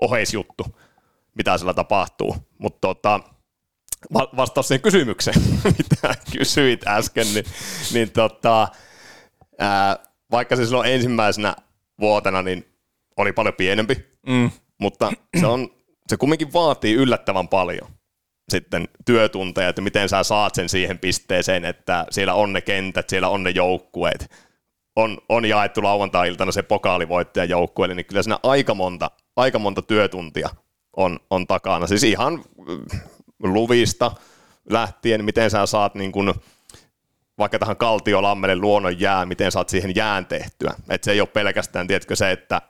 oheisjuttu, 0.01 0.65
mitä 1.35 1.57
siellä 1.57 1.73
tapahtuu. 1.73 2.35
Mutta 2.57 2.87
tota, 2.87 3.19
va- 4.13 4.29
vastaus 4.35 4.67
siihen 4.67 4.81
kysymykseen, 4.81 5.41
mitä 5.77 6.15
kysyit 6.37 6.87
äsken, 6.87 7.33
niin, 7.33 7.45
niin 7.93 8.11
tota, 8.11 8.67
ää, 9.59 9.97
vaikka 10.31 10.55
se 10.55 10.65
silloin 10.65 10.91
ensimmäisenä 10.91 11.55
vuotena 11.99 12.41
niin 12.41 12.65
oli 13.17 13.33
paljon 13.33 13.55
pienempi, 13.55 14.17
Mm. 14.27 14.51
mutta 14.77 15.11
se, 15.39 15.45
on, 15.45 15.69
se 16.07 16.17
kumminkin 16.17 16.53
vaatii 16.53 16.93
yllättävän 16.93 17.47
paljon 17.47 17.87
sitten 18.49 18.87
työtunteja, 19.05 19.69
että 19.69 19.81
miten 19.81 20.09
sä 20.09 20.23
saat 20.23 20.55
sen 20.55 20.69
siihen 20.69 20.99
pisteeseen, 20.99 21.65
että 21.65 22.05
siellä 22.11 22.33
on 22.33 22.53
ne 22.53 22.61
kentät, 22.61 23.09
siellä 23.09 23.29
on 23.29 23.43
ne 23.43 23.49
joukkueet, 23.49 24.31
on, 24.95 25.17
on 25.29 25.45
jaettu 25.45 25.83
lauantai-iltana 25.83 26.51
se 26.51 26.63
pokaalivoittaja 26.63 27.45
joukkueelle, 27.45 27.95
niin 27.95 28.05
kyllä 28.05 28.23
siinä 28.23 28.39
aika 28.43 28.73
monta, 28.73 29.11
aika 29.35 29.59
monta 29.59 29.81
työtuntia 29.81 30.49
on, 30.97 31.19
on 31.29 31.47
takana. 31.47 31.87
Siis 31.87 32.03
ihan 32.03 32.33
mm, 32.33 32.81
luvista 33.43 34.11
lähtien, 34.69 35.25
miten 35.25 35.51
sä 35.51 35.65
saat 35.65 35.95
niin 35.95 36.11
kuin, 36.11 36.33
vaikka 37.37 37.59
tähän 37.59 37.77
Kaltiolammelle 37.77 38.55
luonnon 38.55 38.99
jään, 38.99 39.27
miten 39.27 39.51
saat 39.51 39.69
siihen 39.69 39.95
jään 39.95 40.25
tehtyä. 40.25 40.73
Että 40.89 41.05
se 41.05 41.11
ei 41.11 41.21
ole 41.21 41.27
pelkästään, 41.27 41.87
tiedätkö, 41.87 42.15
se, 42.15 42.31
että 42.31 42.61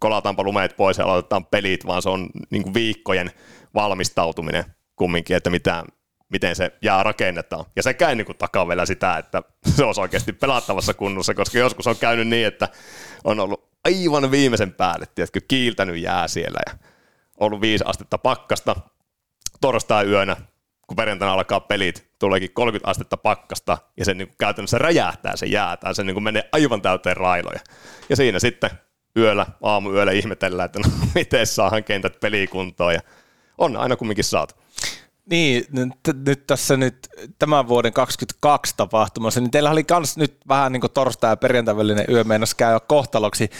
kolataanpa 0.00 0.42
lumeet 0.42 0.76
pois 0.76 0.98
ja 0.98 1.04
aloitetaan 1.04 1.46
pelit, 1.46 1.86
vaan 1.86 2.02
se 2.02 2.08
on 2.08 2.30
niin 2.50 2.74
viikkojen 2.74 3.30
valmistautuminen 3.74 4.64
kumminkin, 4.96 5.36
että 5.36 5.50
mitä, 5.50 5.84
miten 6.28 6.56
se 6.56 6.72
jää 6.82 7.02
rakennetaan. 7.02 7.64
Ja 7.76 7.82
sekä 7.82 8.08
ei 8.08 8.16
niin 8.16 8.38
takaa 8.38 8.68
vielä 8.68 8.86
sitä, 8.86 9.18
että 9.18 9.42
se 9.76 9.84
olisi 9.84 10.00
oikeasti 10.00 10.32
pelattavassa 10.32 10.94
kunnossa, 10.94 11.34
koska 11.34 11.58
joskus 11.58 11.86
on 11.86 11.96
käynyt 11.96 12.28
niin, 12.28 12.46
että 12.46 12.68
on 13.24 13.40
ollut 13.40 13.72
aivan 13.84 14.30
viimeisen 14.30 14.72
päälle, 14.72 15.06
tiedätkö, 15.14 15.40
kiiltänyt 15.48 15.96
jää 15.96 16.28
siellä 16.28 16.58
ja 16.66 16.78
ollut 17.40 17.60
viisi 17.60 17.84
astetta 17.86 18.18
pakkasta 18.18 18.76
torstai 19.60 20.06
yönä, 20.06 20.36
kun 20.86 20.96
perjantaina 20.96 21.32
alkaa 21.34 21.60
pelit, 21.60 22.10
tuleekin 22.18 22.52
30 22.52 22.90
astetta 22.90 23.16
pakkasta 23.16 23.78
ja 23.96 24.04
se 24.04 24.14
niin 24.14 24.34
käytännössä 24.38 24.78
räjähtää 24.78 25.36
se 25.36 25.46
jää, 25.46 25.76
tai 25.76 25.94
se 25.94 26.04
niin 26.04 26.22
menee 26.22 26.48
aivan 26.52 26.82
täyteen 26.82 27.16
railoja. 27.16 27.60
Ja 28.08 28.16
siinä 28.16 28.38
sitten 28.38 28.70
yöllä, 29.16 29.46
aamuyöllä 29.62 30.12
ihmetellään, 30.12 30.66
että 30.66 30.78
no, 30.78 30.90
miten 31.14 31.46
saadaan 31.46 31.84
kentät 31.84 32.20
pelikuntoon 32.20 32.94
ja 32.94 33.00
on 33.58 33.76
aina 33.76 33.96
kumminkin 33.96 34.24
saatu. 34.24 34.54
Niin, 35.32 35.64
nyt, 35.70 35.92
nyt 36.26 36.46
tässä 36.46 36.76
nyt 36.76 37.08
tämän 37.38 37.68
vuoden 37.68 37.92
22 37.92 38.74
tapahtumassa, 38.76 39.40
niin 39.40 39.50
teillä 39.50 39.70
oli 39.70 39.84
kans 39.84 40.16
nyt 40.16 40.36
vähän 40.48 40.72
niin 40.72 40.80
kuin 40.80 40.90
torstai- 40.90 41.32
ja 41.32 41.36
perjantai 41.36 41.74
yö 42.08 42.24
meinas 42.24 42.54
käydä 42.54 42.80
kohtaloksi. 42.80 43.50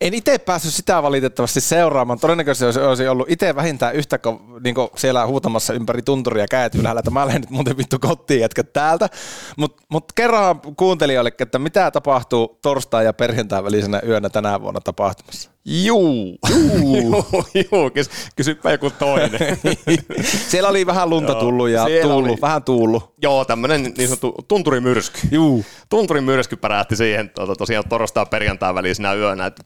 En 0.00 0.14
itse 0.14 0.38
päässyt 0.38 0.74
sitä 0.74 1.02
valitettavasti 1.02 1.60
seuraamaan. 1.60 2.18
Todennäköisesti 2.18 2.80
olisi, 2.80 3.08
ollut 3.08 3.30
itse 3.30 3.54
vähintään 3.56 3.94
yhtä 3.94 4.18
niin 4.64 4.74
kuin 4.74 4.88
siellä 4.96 5.26
huutamassa 5.26 5.72
ympäri 5.72 6.02
tunturia 6.02 6.48
käet 6.48 6.74
ylhäällä, 6.74 6.98
että 6.98 7.10
mä 7.10 7.26
lähden 7.26 7.40
nyt 7.40 7.50
muuten 7.50 7.76
vittu 7.76 7.98
kotiin 7.98 8.40
jätkä 8.40 8.62
täältä. 8.64 9.08
Mutta 9.56 9.82
mut 9.88 10.12
kerran 10.12 10.60
kuuntelijoille, 10.76 11.32
että 11.38 11.58
mitä 11.58 11.90
tapahtuu 11.90 12.58
torstai- 12.62 13.04
ja 13.04 13.12
perjantai 13.12 13.64
välisenä 13.64 14.00
yönä 14.06 14.28
tänä 14.28 14.60
vuonna 14.60 14.80
tapahtumassa. 14.80 15.50
Juu. 15.64 16.38
Juu. 16.50 17.24
Juu. 17.72 17.90
Kys, 17.94 18.10
kysypä 18.36 18.70
joku 18.70 18.90
toinen. 18.90 19.30
Siellä 20.50 20.68
oli 20.68 20.86
vähän 20.86 21.10
lunta 21.10 21.34
tullut 21.34 21.68
ja 21.68 21.86
tullut, 22.02 22.24
oli. 22.30 22.36
vähän 22.40 22.62
tullut. 22.62 23.14
Joo, 23.22 23.44
tämmöinen 23.44 23.82
niin 23.82 24.08
sanottu 24.08 24.34
tunturimyrsky. 24.48 25.18
Juu. 25.30 25.64
Tunturimyrsky 25.88 26.56
pärähti 26.56 26.96
siihen 26.96 27.30
tuota, 27.30 27.54
tosiaan 27.56 27.88
torstai 27.88 28.26
perjantai 28.26 28.74
välisenä 28.74 29.14
yönä. 29.14 29.46
Et, 29.46 29.60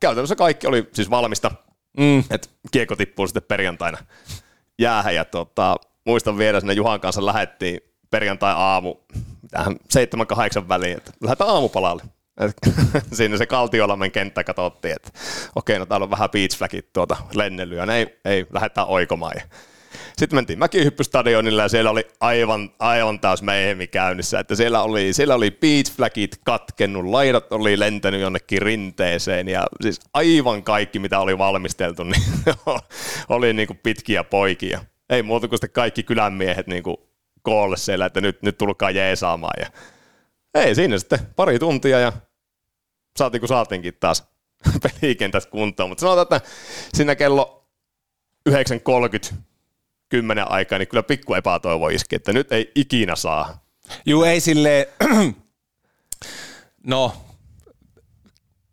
käytännössä 0.00 0.36
kaikki 0.36 0.66
oli 0.66 0.88
siis 0.92 1.10
valmista, 1.10 1.50
Mm. 1.98 2.18
että 2.30 2.48
kiekko 2.70 2.96
tippuu 2.96 3.26
sitten 3.26 3.42
perjantaina 3.42 3.98
jäähän. 4.78 5.14
Ja 5.14 5.24
tota, 5.24 5.76
muistan 6.06 6.38
vielä 6.38 6.60
sinne 6.60 6.72
Juhan 6.72 7.00
kanssa 7.00 7.26
lähettiin 7.26 7.80
perjantai-aamu 8.10 8.94
tähän 9.50 9.76
7-8 10.62 10.68
väliin, 10.68 10.96
että 10.96 11.10
lähdetään 11.22 11.50
aamupalalle. 11.50 12.02
Siinä 13.12 13.36
se 13.36 13.46
Kaltiolammen 13.46 14.10
kenttä 14.10 14.44
katsottiin, 14.44 14.94
että 14.96 15.10
okei, 15.56 15.78
no 15.78 15.86
täällä 15.86 16.04
on 16.04 16.10
vähän 16.10 16.30
beach 16.30 16.58
flagit 16.58 16.92
tuota 16.92 17.16
lennellyä, 17.34 17.86
ei, 17.94 18.18
ei 18.24 18.46
lähdetään 18.52 18.86
oikomaan. 18.86 19.34
Sitten 20.18 20.36
mentiin 20.36 20.58
Mäkihyppystadionille 20.58 21.62
ja 21.62 21.68
siellä 21.68 21.90
oli 21.90 22.06
aivan, 22.20 22.70
aivan 22.78 23.20
taas 23.20 23.42
meihemi 23.42 23.86
käynnissä. 23.86 24.38
Että 24.38 24.54
siellä 24.54 24.82
oli, 24.82 25.12
siellä 25.12 25.34
oli 25.34 25.50
beach 25.50 25.92
flagit 25.92 26.40
katkennut, 26.44 27.04
laidat 27.04 27.52
oli 27.52 27.78
lentänyt 27.78 28.20
jonnekin 28.20 28.62
rinteeseen 28.62 29.48
ja 29.48 29.66
siis 29.80 30.00
aivan 30.14 30.62
kaikki, 30.62 30.98
mitä 30.98 31.20
oli 31.20 31.38
valmisteltu, 31.38 32.04
niin 32.04 32.22
oli 33.28 33.52
niin 33.52 33.66
kuin 33.66 33.80
pitkiä 33.82 34.24
poikia. 34.24 34.80
Ei 35.10 35.22
muuta 35.22 35.48
kuin 35.48 35.58
sitten 35.58 35.72
kaikki 35.72 36.02
kylänmiehet 36.02 36.66
niin 36.66 36.82
kuin 36.82 36.96
koolle 37.42 37.76
siellä, 37.76 38.06
että 38.06 38.20
nyt, 38.20 38.42
nyt 38.42 38.58
tulkaa 38.58 38.90
jeesaamaan. 38.90 39.60
Ja 39.60 39.66
ei 40.62 40.74
siinä 40.74 40.98
sitten 40.98 41.18
pari 41.36 41.58
tuntia 41.58 42.00
ja 42.00 42.12
saatiin 43.16 43.40
kun 43.40 43.48
saatiinkin 43.48 43.94
taas 44.00 44.24
pelikentät 45.00 45.46
kuntoon. 45.46 45.90
Mutta 45.90 46.00
sanotaan, 46.00 46.22
että 46.22 46.50
siinä 46.94 47.14
kello 47.14 47.66
9.30 48.50 49.34
10 50.08 50.50
aikaa, 50.50 50.78
niin 50.78 50.88
kyllä 50.88 51.02
pikku 51.02 51.34
epätoivo 51.34 51.88
iski, 51.88 52.16
että 52.16 52.32
nyt 52.32 52.52
ei 52.52 52.72
ikinä 52.74 53.16
saa. 53.16 53.64
Juu, 54.06 54.22
ei 54.22 54.40
sille 54.40 54.88
no, 56.86 57.12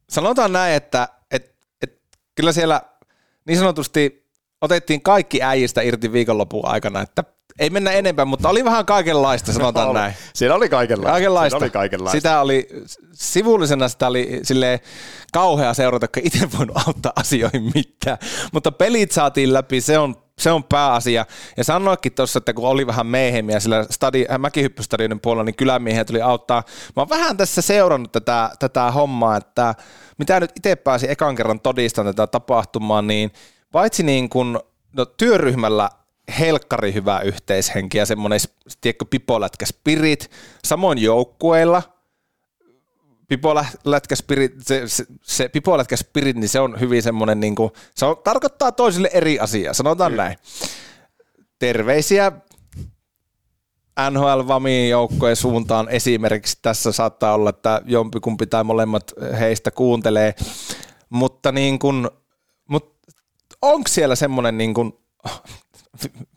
sanotaan 0.10 0.54
näin, 0.54 0.75
että 0.75 1.08
et, 1.32 1.56
et, 1.82 2.02
kyllä 2.36 2.52
siellä 2.52 2.82
niin 3.46 3.58
sanotusti 3.58 4.28
otettiin 4.62 5.02
kaikki 5.02 5.44
äijistä 5.44 5.82
irti 5.82 6.12
viikonlopun 6.12 6.66
aikana, 6.66 7.02
että 7.02 7.24
ei 7.60 7.70
mennä 7.70 7.92
enempää, 7.92 8.26
mutta 8.26 8.50
oli 8.50 8.66
vähän 8.66 8.86
kaikenlaista, 8.86 9.54
sanotaan 9.54 9.90
oli. 9.90 10.00
näin. 10.00 10.14
Siellä 10.34 10.56
oli 10.56 10.70
kaikenlaista. 10.70 11.12
Kaikenlaista. 11.12 11.50
Siellä 11.50 11.66
oli 11.66 11.72
kaikenlaista. 11.72 12.18
Sitä 12.18 12.42
oli, 12.42 12.68
sivullisena 13.14 13.88
sitä 13.88 14.08
oli 14.08 14.40
sille 14.44 14.82
kauhea 15.34 15.74
seurata, 15.74 16.08
kun 16.08 16.24
itse 16.26 16.50
voinut 16.58 16.78
auttaa 16.88 17.12
asioihin 17.16 17.72
mitään. 17.76 18.18
Mutta 18.52 18.72
pelit 18.72 19.12
saatiin 19.12 19.54
läpi, 19.54 19.82
se 19.82 19.98
on, 19.98 20.16
se 20.40 20.52
on 20.52 20.64
pääasia. 20.64 21.26
Ja 21.58 21.64
sanoikin 21.64 22.14
tuossa, 22.14 22.38
että 22.38 22.54
kun 22.54 22.70
oli 22.70 22.88
vähän 22.88 23.08
meihemiä 23.08 23.60
sillä 23.60 23.86
stadi, 23.90 24.26
äh, 24.32 24.40
mäkihyppystadionin 24.40 25.20
puolella, 25.20 25.44
niin 25.44 25.56
kylämiehiä 25.56 26.06
tuli 26.06 26.22
auttaa. 26.22 26.64
Mä 26.96 27.02
oon 27.02 27.10
vähän 27.10 27.38
tässä 27.38 27.62
seurannut 27.62 28.12
tätä, 28.12 28.50
tätä 28.60 28.92
hommaa, 28.92 29.38
että 29.38 29.76
mitä 30.18 30.40
nyt 30.40 30.52
itse 30.58 30.76
pääsi 30.76 31.12
ekan 31.12 31.36
kerran 31.36 31.60
todistamaan 31.60 32.16
tätä 32.16 32.28
tapahtumaa, 32.28 33.02
niin 33.02 33.32
paitsi 33.72 34.04
niin 34.04 34.30
kuin, 34.30 34.60
no, 34.94 35.06
työryhmällä 35.06 35.90
helkkari 36.40 36.94
hyvä 36.94 37.20
yhteishenki 37.20 37.98
ja 37.98 38.06
semmoinen, 38.06 38.40
tiedätkö, 38.82 39.06
pipolätkä 39.10 39.66
spirit, 39.66 40.32
samoin 40.66 40.98
joukkueilla, 40.98 41.84
pipolätkä 43.28 44.16
spirit, 44.16 44.54
se, 44.62 44.84
se, 44.88 45.06
se 45.22 45.50
pipolätkä 45.50 45.96
spirit, 45.96 46.36
niin 46.36 46.50
se 46.50 46.60
on 46.60 46.80
hyvin 46.80 47.04
semmoinen, 47.04 47.40
niin 47.40 47.56
kuin, 47.56 47.72
se 47.96 48.06
on, 48.06 48.18
tarkoittaa 48.24 48.72
toisille 48.72 49.10
eri 49.13 49.40
asiaa, 49.40 49.74
sanotaan 49.74 50.12
mm. 50.12 50.16
näin. 50.16 50.38
Terveisiä 51.60 52.32
NHL 54.10 54.48
Vamiin 54.48 54.90
joukkojen 54.90 55.36
suuntaan 55.36 55.90
esimerkiksi 55.90 56.60
tässä 56.62 56.92
saattaa 56.92 57.34
olla, 57.34 57.50
että 57.50 57.82
jompikumpi 57.86 58.48
tai 58.48 58.63
molemmat 58.63 59.13
heistä 59.40 59.72
kuuntelee, 59.72 60.36
mutta 61.10 61.52
niin 61.52 61.80
kuin, 61.80 62.10
mutta 62.68 63.08
onko 63.62 63.88
siellä 63.88 64.16
semmoinen 64.16 64.58
niin 64.58 64.74
kuin, 64.74 64.94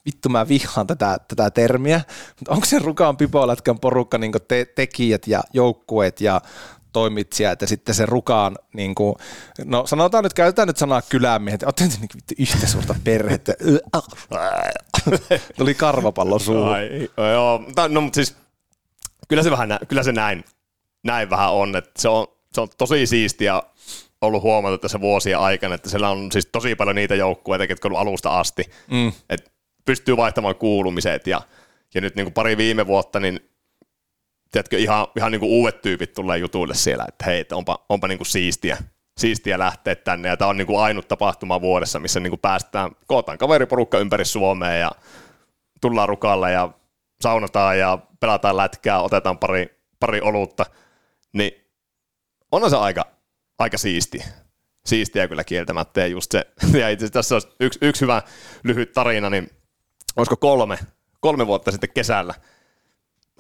vittu 0.07 0.29
mä 0.29 0.49
vihaan 0.49 0.87
tätä, 0.87 1.19
tätä 1.29 1.51
termiä, 1.51 2.01
mutta 2.39 2.53
onko 2.53 2.67
se 2.67 2.79
Rukaan 2.79 3.17
Pipolätkän 3.17 3.79
porukka 3.79 4.19
niin 4.19 4.33
te, 4.49 4.65
tekijät 4.65 5.27
ja 5.27 5.43
joukkueet 5.53 6.21
ja 6.21 6.41
toimitsijat 6.93 7.61
ja 7.61 7.67
sitten 7.67 7.95
se 7.95 8.07
Rukaan, 8.07 8.59
niin 8.75 8.95
kuin, 8.95 9.15
no 9.65 9.87
sanotaan 9.87 10.25
nyt, 10.25 10.35
käytetään 10.35 10.69
nyt 10.69 10.77
sanaa 10.77 11.03
kylämiehet, 11.03 11.63
olette 11.63 11.85
niin 11.85 12.09
vittu 12.15 12.35
yhtä 12.39 12.67
suurta 12.67 12.95
perhettä. 13.05 13.55
Tuli 15.59 15.75
karvapallo 15.75 16.39
suuhun. 16.39 16.73
Ai, 16.73 17.09
joo, 17.33 17.63
no 17.89 18.01
mutta 18.01 18.15
siis 18.15 18.37
kyllä 19.29 19.43
se, 19.43 19.51
vähän, 19.51 19.79
kyllä 19.89 20.03
se 20.03 20.13
näin, 20.13 20.45
näin 21.03 21.31
vähän 21.31 21.53
on, 21.53 21.77
että 21.77 22.03
se 22.03 22.09
on, 22.09 22.27
se 22.53 22.61
on 22.61 22.69
tosi 22.79 23.07
siistiä 23.07 23.63
ollut 24.21 24.43
huomata 24.43 24.79
tässä 24.79 25.01
vuosien 25.01 25.39
aikana, 25.39 25.75
että 25.75 25.89
siellä 25.89 26.11
on 26.11 26.33
siis 26.33 26.49
tosi 26.53 26.75
paljon 26.75 26.97
niitä 26.97 27.15
joukkueita, 27.15 27.65
jotka 27.65 27.89
on 27.89 27.93
ollut 27.93 28.01
alusta 28.01 28.41
asti, 28.41 28.65
mm. 28.91 29.13
että 29.31 29.51
pystyy 29.85 30.17
vaihtamaan 30.17 30.55
kuulumiset 30.55 31.27
ja, 31.27 31.41
ja 31.95 32.01
nyt 32.01 32.17
niin 32.17 32.25
kuin 32.25 32.35
pari 32.35 32.57
viime 32.57 32.87
vuotta, 32.87 33.21
niin 33.21 33.41
tiedätkö, 34.53 34.79
ihan, 34.79 35.07
ihan 35.17 35.33
niin 35.33 35.41
kuin 35.41 35.51
uudet 35.51 35.83
tyypit 35.83 36.13
tulee 36.13 36.39
jutuille 36.39 36.75
siellä, 36.75 37.05
että 37.09 37.25
hei, 37.25 37.41
että 37.41 37.57
onpa, 37.57 37.85
onpa 37.89 38.09
niin 38.09 38.19
kuin 38.19 38.27
siistiä, 38.27 38.77
siistiä 39.19 39.59
lähteä 39.59 39.95
tänne, 39.95 40.29
ja 40.29 40.37
tämä 40.37 40.49
on 40.49 40.57
niin 40.57 40.67
kuin 40.67 40.81
ainut 40.81 41.09
tapahtuma 41.09 41.61
vuodessa, 41.61 41.99
missä 41.99 42.21
niin 42.21 42.31
kuin 42.31 42.41
päästään, 42.41 42.91
kootaan 43.07 43.39
kaveriporukka 43.39 43.99
ympäri 43.99 44.25
Suomea, 44.25 44.73
ja 44.73 44.91
tullaan 45.81 46.09
rukalle, 46.09 46.53
ja 46.53 46.71
saunataan, 47.21 47.79
ja 47.79 47.99
pelataan 48.21 48.57
lätkää, 48.57 49.01
otetaan 49.01 49.39
pari, 49.39 49.81
pari 50.01 50.21
olutta, 50.21 50.67
niin 51.33 51.53
on 52.53 52.71
se 52.71 52.77
aika, 52.77 53.05
aika 53.59 53.79
siisti. 53.79 54.25
Siistiä 54.87 55.29
kyllä 55.29 55.45
kieltämättä. 55.45 56.01
Ja 56.01 56.07
just 56.07 56.33
se, 56.33 56.47
ja 56.81 56.89
itse 56.89 57.11
tässä 57.11 57.35
on 57.35 57.41
yksi, 57.61 57.79
yksi 57.83 58.01
hyvä 58.01 58.23
lyhyt 58.65 58.93
tarina, 58.93 59.31
niin 59.31 59.51
olisiko 60.17 60.37
kolme, 60.37 60.79
kolme 61.21 61.47
vuotta 61.47 61.71
sitten 61.71 61.91
kesällä. 61.95 62.35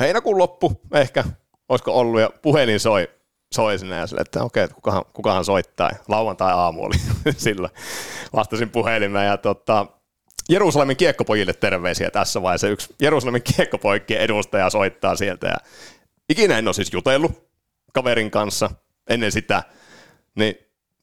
Heinäkuun 0.00 0.38
loppu 0.38 0.81
ehkä, 0.94 1.24
olisiko 1.68 1.92
ollut, 1.92 2.20
ja 2.20 2.31
puhelin 2.42 2.81
soi, 2.81 3.09
soi 3.55 3.79
sinne 3.79 3.96
ja 3.96 4.07
sille, 4.07 4.20
että 4.20 4.42
okei, 4.42 4.64
okay, 4.64 4.74
kukahan, 4.74 5.05
kukahan 5.12 5.44
soittaa. 5.44 5.90
Lauantai-aamu 6.09 6.83
oli 6.85 6.94
silloin. 7.37 7.72
Vastasin 8.33 8.70
puhelimeen 8.70 9.26
ja 9.26 9.37
tota, 9.37 9.87
Jerusalemin 10.48 10.96
kiekkopojille 10.96 11.52
terveisiä 11.52 12.11
tässä 12.11 12.42
vaiheessa. 12.42 12.68
Yksi 12.68 12.94
Jerusalemin 13.00 13.42
kiekkopoikien 13.57 14.20
edustaja 14.20 14.70
soittaa 14.70 15.16
sieltä 15.16 15.46
ja 15.46 15.57
ikinä 16.29 16.59
en 16.59 16.68
ole 16.68 16.74
siis 16.74 16.92
jutellut 16.92 17.48
kaverin 17.92 18.31
kanssa 18.31 18.70
ennen 19.09 19.33
sitä– 19.33 19.62
niin 20.37 20.55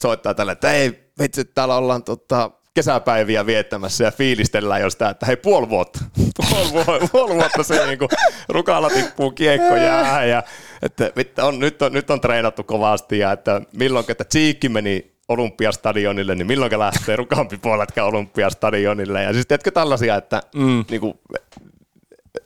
soittaa 0.01 0.33
tälle, 0.33 0.51
että 0.51 0.71
ei 0.71 1.11
vitsi, 1.19 1.45
täällä 1.45 1.75
ollaan 1.75 2.03
tota, 2.03 2.51
kesäpäiviä 2.73 3.45
viettämässä 3.45 4.03
ja 4.03 4.11
fiilistellään 4.11 4.81
jo 4.81 4.89
sitä, 4.89 5.09
että 5.09 5.25
hei 5.25 5.37
puoli 5.37 5.69
vuotta, 5.69 5.99
puoli, 6.49 6.71
vuotta, 6.71 7.07
puoli 7.11 7.35
vuotta 7.35 7.63
se 7.63 7.85
niin 7.87 7.99
kuin, 7.99 8.09
rukalla 8.49 8.89
tippuu 8.89 9.31
kiekko 9.31 9.75
jää 9.75 10.25
ja 10.25 10.43
että 10.81 11.45
on, 11.45 11.59
nyt, 11.59 11.81
on, 11.81 11.93
nyt 11.93 12.09
on 12.09 12.21
treenattu 12.21 12.63
kovasti 12.63 13.19
ja 13.19 13.31
että 13.31 13.61
milloin, 13.73 14.05
että 14.07 14.23
Tsiikki 14.23 14.69
meni 14.69 15.13
Olympiastadionille, 15.27 16.35
niin 16.35 16.47
milloin 16.47 16.79
lähtee 16.79 17.15
rukampi 17.15 17.57
puoletka 17.57 18.03
Olympiastadionille? 18.03 19.23
Ja 19.23 19.33
siis 19.33 19.47
teetkö 19.47 19.71
tällaisia, 19.71 20.15
että 20.15 20.41
mm. 20.55 20.85
niin 20.89 21.01
kuin, 21.01 21.13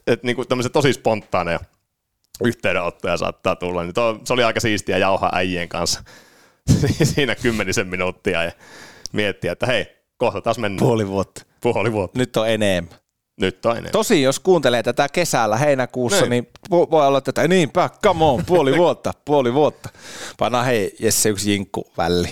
että 0.08 0.26
niin 0.28 0.36
kuin 0.36 0.47
tosi 0.73 0.93
spontaaneja 0.93 1.60
yhteydenottoja 2.43 3.17
saattaa 3.17 3.56
tulla, 3.56 3.84
niin 3.84 3.93
to, 3.93 4.19
se 4.23 4.34
oli 4.34 4.43
aika 4.43 4.60
siistiä 4.60 4.97
jauhaa 4.97 5.32
äijien 5.34 5.69
kanssa 5.69 6.04
siinä 7.15 7.36
kymmenisen 7.36 7.88
minuuttia 7.88 8.43
ja 8.43 8.51
miettiä, 9.12 9.51
että 9.51 9.65
hei, 9.65 9.86
kohta 10.17 10.41
taas 10.41 10.58
mennään. 10.58 10.88
Puoli 10.88 11.08
vuotta. 11.08 11.45
Puoli 11.62 11.91
vuotta. 11.91 12.19
Nyt 12.19 12.38
on 12.38 12.49
enemmän. 12.49 12.99
Nyt 13.41 13.65
on 13.65 13.71
enemmän. 13.71 13.91
Tosi, 13.91 14.21
jos 14.21 14.39
kuuntelee 14.39 14.84
tätä 14.84 15.10
kesällä 15.10 15.58
heinäkuussa, 15.58 16.25
niin, 16.25 16.30
niin 16.30 16.89
voi 16.91 17.08
olla 17.08 17.21
tätä, 17.21 17.47
niinpä, 17.47 17.89
come 18.03 18.25
on, 18.25 18.45
puoli 18.45 18.77
vuotta, 18.84 19.13
puoli 19.25 19.53
vuotta. 19.53 19.89
Panna 20.38 20.63
hei 20.63 20.95
Jesse 20.99 21.30
yksi 21.30 21.51
jinkku 21.51 21.91
väli. 21.97 22.30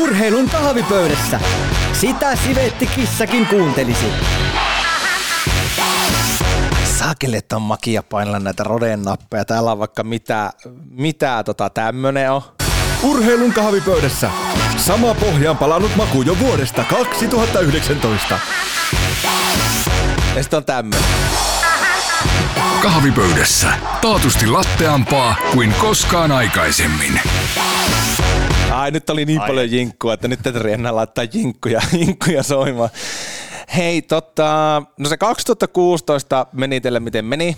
Urheilun 0.00 0.50
kahvipöydässä. 0.50 1.40
Sitä 1.92 2.36
Sivetti 2.36 2.86
Kissakin 2.86 3.46
kuuntelisi 3.46 4.06
saakeli, 7.08 7.36
että 7.36 7.56
on 7.56 7.62
makia 7.62 8.02
painella 8.02 8.38
näitä 8.38 8.64
roden 8.64 9.02
nappeja. 9.02 9.44
Täällä 9.44 9.72
on 9.72 9.78
vaikka 9.78 10.04
mitä, 10.04 10.52
mitä 10.90 11.42
tota 11.44 11.70
tämmönen 11.70 12.32
on. 12.32 12.42
Urheilun 13.02 13.52
kahvipöydässä. 13.52 14.30
Sama 14.76 15.14
pohjaan 15.14 15.56
palannut 15.56 15.96
maku 15.96 16.22
jo 16.22 16.38
vuodesta 16.38 16.84
2019. 16.84 18.38
Ja 20.36 20.42
sitten 20.42 20.56
on 20.56 20.64
tämmönen. 20.64 21.04
Kahvipöydässä. 22.82 23.68
Taatusti 24.00 24.46
latteampaa 24.46 25.36
kuin 25.52 25.74
koskaan 25.80 26.32
aikaisemmin. 26.32 27.20
Ai 28.72 28.90
nyt 28.90 29.10
oli 29.10 29.24
niin 29.24 29.40
Ai. 29.40 29.48
paljon 29.48 29.70
jinkkua, 29.70 30.14
että 30.14 30.28
nyt 30.28 30.40
täytyy 30.42 30.72
enää 30.72 30.96
laittaa 30.96 31.24
jinkkuja, 31.32 31.80
jinkkuja 32.00 32.42
soimaan. 32.42 32.90
Hei, 33.76 34.02
tota, 34.02 34.82
no 34.98 35.08
se 35.08 35.16
2016 35.16 36.46
meni 36.52 36.80
teille 36.80 37.00
miten 37.00 37.24
meni. 37.24 37.56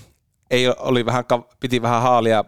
Ei 0.50 0.68
oli 0.68 1.06
vähän, 1.06 1.24
piti 1.60 1.82
vähän 1.82 2.02
haalia 2.02 2.44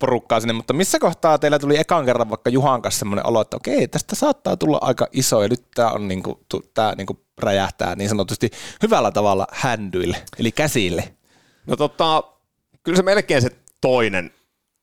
porukkaa 0.00 0.40
sinne, 0.40 0.52
mutta 0.52 0.72
missä 0.72 0.98
kohtaa 0.98 1.38
teillä 1.38 1.58
tuli 1.58 1.78
ekan 1.78 2.04
kerran 2.04 2.30
vaikka 2.30 2.50
Juhan 2.50 2.82
kanssa 2.82 2.98
semmoinen 2.98 3.26
olo, 3.26 3.40
että 3.40 3.56
okei, 3.56 3.88
tästä 3.88 4.16
saattaa 4.16 4.56
tulla 4.56 4.78
aika 4.80 5.06
iso 5.12 5.42
ja 5.42 5.48
nyt 5.48 5.70
tämä 5.74 5.90
on 5.90 6.08
niinku, 6.08 6.40
tää 6.74 6.94
niinku 6.94 7.20
räjähtää 7.38 7.96
niin 7.96 8.08
sanotusti 8.08 8.50
hyvällä 8.82 9.10
tavalla 9.10 9.46
händyille, 9.52 10.16
eli 10.38 10.52
käsille. 10.52 11.14
No 11.66 11.76
tota, 11.76 12.22
kyllä 12.82 12.96
se 12.96 13.02
melkein 13.02 13.42
se 13.42 13.50
toinen 13.80 14.30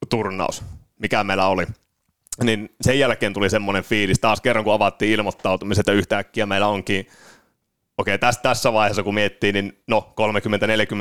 turnaus, 0.09 0.63
mikä 0.99 1.23
meillä 1.23 1.47
oli, 1.47 1.65
niin 2.43 2.69
sen 2.81 2.99
jälkeen 2.99 3.33
tuli 3.33 3.49
semmoinen 3.49 3.83
fiilis 3.83 4.19
taas 4.19 4.41
kerran, 4.41 4.63
kun 4.63 4.73
avattiin 4.73 5.11
ilmoittautumiset 5.11 5.87
ja 5.87 5.93
yhtäkkiä 5.93 6.45
meillä 6.45 6.67
onkin 6.67 7.07
okei, 7.97 8.19
tässä, 8.19 8.41
tässä 8.41 8.73
vaiheessa 8.73 9.03
kun 9.03 9.13
miettii, 9.13 9.51
niin 9.51 9.83
no 9.87 10.13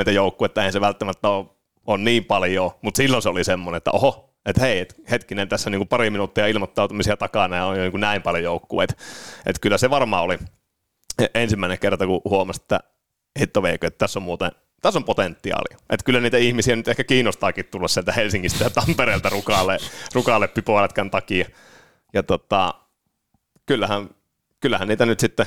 30-40 0.09 0.11
joukkuetta 0.11 0.61
eihän 0.61 0.73
se 0.73 0.81
välttämättä 0.81 1.29
ole, 1.29 1.47
on 1.87 2.05
niin 2.05 2.25
paljon, 2.25 2.71
mutta 2.83 2.99
silloin 2.99 3.23
se 3.23 3.29
oli 3.29 3.45
semmoinen, 3.45 3.77
että 3.77 3.91
oho, 3.91 4.35
että 4.47 4.61
hei, 4.61 4.79
et 4.79 4.95
hetkinen, 5.11 5.49
tässä 5.49 5.71
niin 5.71 5.79
kuin 5.79 5.89
pari 5.89 6.11
minuuttia 6.11 6.47
ilmoittautumisia 6.47 7.17
takana 7.17 7.57
ja 7.57 7.65
on 7.65 7.77
jo 7.77 7.83
niin 7.83 7.91
kuin 7.91 8.01
näin 8.01 8.23
paljon 8.23 8.45
joukkueita. 8.45 8.95
Että 9.47 9.61
kyllä 9.61 9.79
se 9.79 9.91
varmaan 9.91 10.23
oli 10.25 10.39
ensimmäinen 11.35 11.79
kerta, 11.79 12.07
kun 12.07 12.21
huomasi, 12.25 12.61
että 12.63 12.81
hitto 13.41 13.63
veikö, 13.63 13.87
että 13.87 13.99
tässä 13.99 14.19
on 14.19 14.23
muuten 14.23 14.51
tässä 14.81 14.99
on 14.99 15.05
potentiaali. 15.05 15.77
Että 15.91 16.05
kyllä 16.05 16.21
niitä 16.21 16.37
ihmisiä 16.37 16.77
nyt 16.77 16.89
ehkä 16.89 17.05
kiinnostaakin 17.05 17.65
tulla 17.65 17.89
sieltä 17.89 18.13
Helsingistä 18.13 18.65
ja 18.65 18.71
Tampereelta 18.71 19.29
rukaalle, 19.29 19.79
rukaalle 20.15 20.49
pipoälätkän 20.49 21.11
takia. 21.11 21.49
Ja 22.13 22.23
tota, 22.23 22.75
kyllähän, 23.67 24.11
kyllähän 24.61 24.89
niitä 24.89 25.07
nyt 25.07 25.21
sitten 25.21 25.47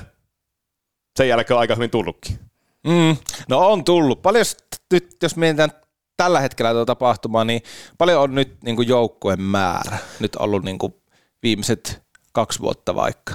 sen 1.20 1.30
jälkeen 1.30 1.56
on 1.56 1.62
aika 1.62 1.76
hyvin 1.76 1.90
tullutkin. 1.90 2.40
Mm, 2.88 3.18
no 3.50 3.72
on 3.72 3.84
tullut. 3.84 4.22
Paljon 4.22 4.46
nyt, 4.94 5.18
jos 5.24 5.36
mietitään 5.36 5.72
tällä 6.18 6.40
hetkellä 6.40 6.72
tuota 6.72 6.86
tapahtumaa, 6.86 7.44
niin 7.46 7.62
paljon 7.98 8.22
on 8.22 8.36
nyt 8.36 8.58
niin 8.64 8.88
joukkueen 8.88 9.42
määrä 9.42 9.98
nyt 10.20 10.36
ollut 10.36 10.64
niin 10.64 10.78
kuin 10.78 10.94
viimeiset 11.44 12.02
kaksi 12.34 12.60
vuotta 12.60 12.96
vaikka. 12.96 13.34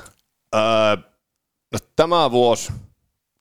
Öö, 0.54 0.96
no, 1.72 1.78
tämä 1.96 2.30
vuosi 2.30 2.72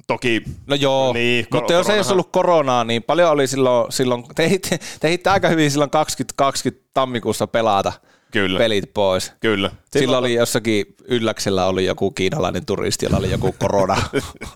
toki 0.07 0.43
No 0.67 0.75
joo, 0.75 1.13
Niin, 1.13 1.47
kor- 1.49 1.61
mutta 1.61 1.73
jos 1.73 1.89
ei 1.89 1.97
olisi 1.97 2.11
ollut 2.11 2.31
koronaa, 2.31 2.83
niin 2.83 3.03
paljon 3.03 3.31
oli 3.31 3.47
silloin, 3.47 3.91
silloin 3.91 4.23
te 4.35 4.59
te 4.99 5.07
ehitte 5.07 5.29
aika 5.29 5.47
hyvin 5.49 5.71
silloin 5.71 5.89
2020 5.89 6.89
tammikuussa 6.93 7.47
pelata 7.47 7.93
Kyllä. 8.33 8.59
pelit 8.59 8.93
pois. 8.93 9.33
Kyllä. 9.39 9.71
Silloin 9.91 10.19
oli 10.19 10.33
jossakin 10.33 10.85
ylläksellä 11.03 11.65
oli 11.65 11.85
joku 11.85 12.11
kiinalainen 12.11 12.65
turisti, 12.65 13.05
jolla 13.05 13.17
oli 13.17 13.31
joku 13.31 13.55
korona. 13.59 14.01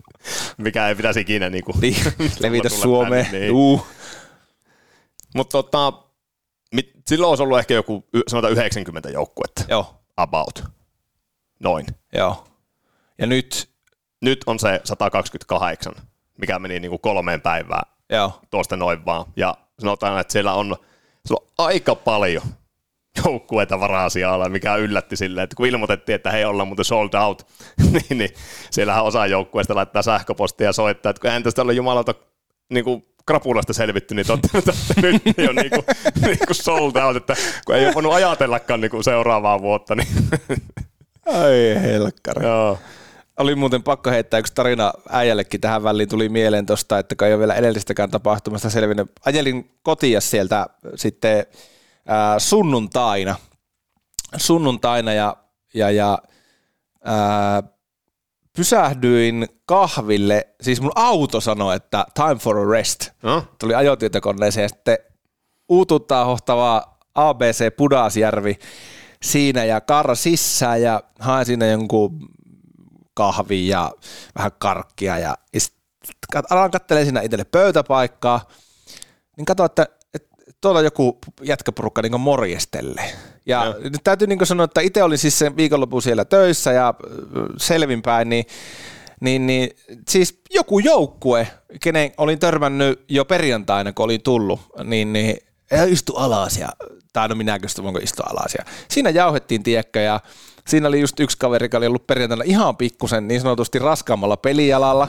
mikä 0.58 0.88
ei 0.88 0.96
pitäisi 0.96 1.20
ikinä 1.20 1.50
niinku 1.50 1.74
niin, 1.82 1.96
levitä 2.40 2.70
Suomeen. 2.70 3.26
tänne, 3.26 3.40
niin. 3.40 3.82
Mutta 5.36 5.52
tota, 5.52 5.94
mit, 6.74 6.92
silloin 7.08 7.30
olisi 7.30 7.44
ollut 7.44 7.60
ehkä 7.60 7.74
joku 7.74 8.06
sanotaan 8.28 8.54
90 8.54 9.10
joukkuetta. 9.10 9.64
Joo, 9.70 9.96
About. 10.18 10.64
Noin. 11.60 11.86
joo. 12.14 12.48
Ja 13.18 13.28
nyt, 13.28 13.70
Nyt 14.22 14.44
on 14.46 14.60
se 14.60 14.82
128, 14.84 15.94
mikä 16.38 16.60
meni 16.60 16.80
niinku 16.80 16.98
kolmeen 16.98 17.42
päivään 17.42 17.92
joo, 18.10 18.40
tuosta 18.50 18.78
noin 18.78 19.06
vaan. 19.06 19.26
Ja 19.36 19.58
sanotaan, 19.80 20.22
että 20.22 20.34
siellä 20.34 20.54
on, 20.54 20.76
siellä 21.26 21.46
on 21.58 21.66
aika 21.66 21.96
paljon 21.96 22.44
joukkueita 23.26 23.80
varasialla, 23.80 24.50
mikä 24.50 24.76
yllätti 24.76 25.16
silleen, 25.16 25.44
että 25.44 25.56
kun 25.56 25.68
ilmoitettiin, 25.68 26.16
että 26.16 26.32
hei 26.32 26.46
ollaan 26.46 26.68
muuten 26.68 26.86
sold 26.86 27.14
out, 27.14 27.48
niin, 27.94 28.18
niin 28.18 28.30
siellähän 28.72 29.04
osa 29.04 29.26
joukkueista 29.28 29.76
laittaa 29.76 30.02
sähköpostia 30.02 30.68
ja 30.68 30.74
soittaa, 30.74 31.10
että 31.10 31.22
kun 31.22 31.28
eihän 31.28 31.44
tästä 31.44 31.62
ole 31.62 31.74
jumalauta 31.74 32.14
niin 32.70 32.84
kuin 32.84 33.06
krapulasta 33.26 33.74
selvitty, 33.74 34.16
niin 34.16 34.28
totta, 34.28 34.48
totta 34.54 35.02
nyt 35.02 35.40
ei 35.40 35.48
ole 35.48 35.62
niin 35.62 35.70
kuin, 35.70 35.86
niin 36.26 36.40
kuin 36.48 36.56
sold 36.56 36.96
out, 36.96 37.16
että 37.16 37.36
kun 37.66 37.76
ei 37.76 37.86
ole 37.86 37.94
voinut 37.94 38.14
ajatellakaan 38.14 38.82
niin 38.82 38.92
kuin 38.92 39.04
seuraavaa 39.04 39.62
vuotta, 39.62 39.96
niin 39.96 40.08
Ai 41.28 41.82
helkkari. 41.82 42.46
joo. 42.46 42.80
Oli 43.38 43.56
muuten 43.56 43.84
pakko 43.84 44.10
heittää 44.10 44.40
yksi 44.40 44.54
tarina 44.56 44.94
äijällekin 45.10 45.62
tähän 45.62 45.84
väliin 45.84 46.10
tuli 46.10 46.30
mieleen 46.30 46.66
tosta, 46.66 47.00
että 47.00 47.16
kun 47.16 47.28
ei 47.28 47.34
ole 47.34 47.40
vielä 47.40 47.56
edellistäkään 47.56 48.12
tapahtumasta 48.12 48.70
selvinnyt. 48.70 49.12
Ajelin 49.26 49.72
kotia 49.84 50.22
sieltä 50.22 50.68
sitten 50.96 51.46
ää, 52.08 52.40
sunnuntaina, 52.40 53.36
sunnuntaina 54.38 55.14
ja, 55.14 55.38
ja, 55.74 55.92
ja 55.92 56.18
ää, 57.04 57.64
pysähdyin 58.56 59.48
kahville, 59.66 60.48
siis 60.62 60.82
mun 60.82 60.92
auto 60.96 61.42
sanoi, 61.42 61.76
että 61.76 62.06
time 62.14 62.36
for 62.36 62.58
a 62.58 62.72
rest. 62.72 63.10
No, 63.24 63.44
Tuli 63.60 63.76
ajotietokoneeseen 63.76 64.64
ja 64.64 64.70
sitten 64.70 64.98
uututtaa 65.70 66.26
hohtava 66.26 66.98
ABC 67.16 67.76
Pudasjärvi 67.78 68.60
siinä 69.24 69.64
ja 69.64 69.82
karra 69.82 70.16
sisään 70.16 70.82
ja 70.82 71.04
hain 71.20 71.46
siinä 71.46 71.66
jonkun 71.66 72.30
kahvin 73.14 73.68
ja 73.68 73.92
vähän 74.38 74.52
karkkia 74.60 75.18
ja, 75.20 75.38
ja 75.54 75.60
kat- 76.36 76.48
alan 76.50 76.72
katselemaan 76.72 77.06
siinä 77.06 77.22
itselle 77.22 77.46
pöytäpaikkaa, 77.46 78.48
niin 79.38 79.46
että, 79.52 79.66
että 79.66 79.88
tuolla 80.62 80.82
joku 80.82 81.18
jätkäporukka 81.42 82.02
niin 82.02 82.22
morjestelee. 82.22 83.14
Ja 83.46 83.66
Joo. 83.66 83.76
nyt 83.80 84.04
täytyy 84.04 84.28
niin 84.28 84.48
sanoa, 84.48 84.64
että 84.64 84.82
itse 84.82 85.04
olin 85.04 85.18
siis 85.18 85.40
sen 85.40 85.58
viikonlopun 85.58 86.02
siellä 86.02 86.26
töissä 86.26 86.72
ja 86.72 86.94
selvinpäin, 87.58 88.30
niin 88.30 88.46
niin, 89.20 89.48
niin 89.48 89.70
siis 90.10 90.42
joku 90.54 90.80
joukkue, 90.80 91.48
kenen 91.82 92.12
olin 92.18 92.40
törmännyt 92.40 93.06
jo 93.10 93.26
perjantaina, 93.26 93.94
kun 93.94 94.04
olin 94.04 94.22
tullut, 94.22 94.60
niin, 94.84 95.14
niin 95.14 95.38
istu 95.88 96.16
alas 96.16 96.58
ja, 96.58 96.70
tai 97.14 97.28
no 97.28 97.36
minäkö 97.36 97.66
istu, 97.66 97.84
voinko 97.84 98.00
istua 98.00 98.26
alas 98.30 98.56
ja 98.58 98.66
siinä 98.90 99.10
jauhettiin 99.10 99.64
tiekkö 99.64 100.00
ja 100.00 100.20
siinä 100.68 100.88
oli 100.88 101.00
just 101.00 101.20
yksi 101.20 101.38
kaveri, 101.38 101.66
joka 101.66 101.78
oli 101.78 101.88
ollut 101.88 102.08
perjantaina 102.08 102.44
ihan 102.48 102.78
pikkusen 102.78 103.28
niin 103.28 103.42
sanotusti 103.42 103.80
raskaammalla 103.80 104.38
pelialalla, 104.38 105.08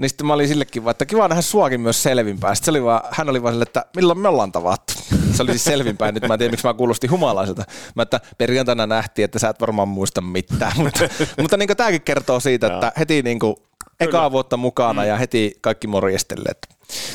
niin 0.00 0.08
sitten 0.08 0.26
mä 0.26 0.34
olin 0.34 0.48
sillekin 0.48 0.84
vaan, 0.84 0.90
että 0.90 1.06
kiva 1.06 1.28
nähdä 1.28 1.42
suakin 1.42 1.80
myös 1.80 2.02
selvinpäin. 2.02 2.56
Sitten 2.56 2.64
se 2.64 2.70
oli 2.78 2.84
vaan, 2.84 3.02
hän 3.10 3.28
oli 3.28 3.42
vaan 3.42 3.54
sille, 3.54 3.62
että 3.62 3.84
milloin 3.96 4.18
me 4.18 4.28
ollaan 4.28 4.52
tavattu. 4.52 4.92
Se 5.32 5.42
oli 5.42 5.50
siis 5.50 5.64
selvinpäin, 5.64 6.14
nyt 6.14 6.28
mä 6.28 6.34
en 6.34 6.38
tiedä 6.38 6.50
miksi 6.50 6.66
mä 6.66 6.74
kuulostin 6.74 7.10
humalaiselta. 7.10 7.64
Mä 7.94 8.02
että 8.02 8.20
perjantaina 8.38 8.86
nähtiin, 8.86 9.24
että 9.24 9.38
sä 9.38 9.48
et 9.48 9.60
varmaan 9.60 9.88
muista 9.88 10.20
mitään. 10.20 10.72
mutta 10.82 11.08
mutta 11.40 11.56
niin 11.56 11.76
tämäkin 11.76 12.02
kertoo 12.02 12.40
siitä, 12.40 12.66
että 12.66 12.92
heti 12.98 13.22
niin 13.22 13.38
kuin 13.38 13.56
ekaa 14.00 14.30
vuotta 14.30 14.56
mukana 14.56 15.04
ja 15.04 15.16
heti 15.16 15.54
kaikki 15.60 15.86
morjestelleet. 15.86 16.58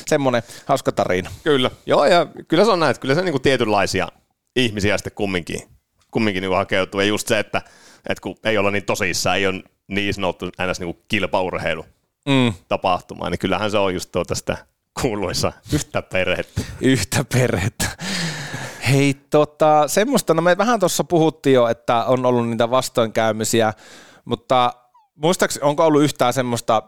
Semmoinen 0.07 0.43
hauska 0.65 0.91
tarina. 0.91 1.31
Kyllä. 1.43 1.71
Joo, 1.85 2.05
ja 2.05 2.27
kyllä 2.47 2.65
se 2.65 2.71
on 2.71 2.79
näin, 2.79 2.91
että 2.91 3.01
kyllä 3.01 3.15
se 3.15 3.21
niinku 3.21 3.39
tietynlaisia 3.39 4.07
ihmisiä 4.55 4.97
sitten 4.97 5.13
kumminkin, 5.15 5.61
kumminkin 6.11 6.41
niinku 6.41 6.55
hakeutuu. 6.55 6.99
Ja 6.99 7.07
just 7.07 7.27
se, 7.27 7.39
että, 7.39 7.61
että 8.09 8.21
kun 8.21 8.35
ei 8.43 8.57
olla 8.57 8.71
niin 8.71 8.85
tosissaan, 8.85 9.37
ei 9.37 9.47
ole 9.47 9.63
niin 9.87 10.13
sanottu 10.13 10.45
ns. 10.45 10.79
Niinku 10.79 11.03
kilpaurheilu 11.07 11.85
Mm. 12.25 12.53
tapahtumaa, 12.67 13.29
niin 13.29 13.39
kyllähän 13.39 13.71
se 13.71 13.77
on 13.77 13.93
just 13.93 14.11
tuota 14.11 14.35
sitä 14.35 14.57
kuuluisa 15.01 15.53
yhtä 15.73 16.01
perhettä. 16.01 16.61
Yhtä 16.81 17.25
perhettä. 17.33 17.85
Hei, 18.89 19.13
tota, 19.29 19.87
semmoista, 19.87 20.33
no 20.33 20.41
me 20.41 20.57
vähän 20.57 20.79
tuossa 20.79 21.03
puhuttiin 21.03 21.53
jo, 21.53 21.67
että 21.67 22.05
on 22.05 22.25
ollut 22.25 22.49
niitä 22.49 22.69
vastoinkäymisiä, 22.69 23.73
mutta 24.25 24.73
muistaakseni, 25.15 25.63
onko 25.63 25.85
ollut 25.85 26.03
yhtään 26.03 26.33
semmoista, 26.33 26.83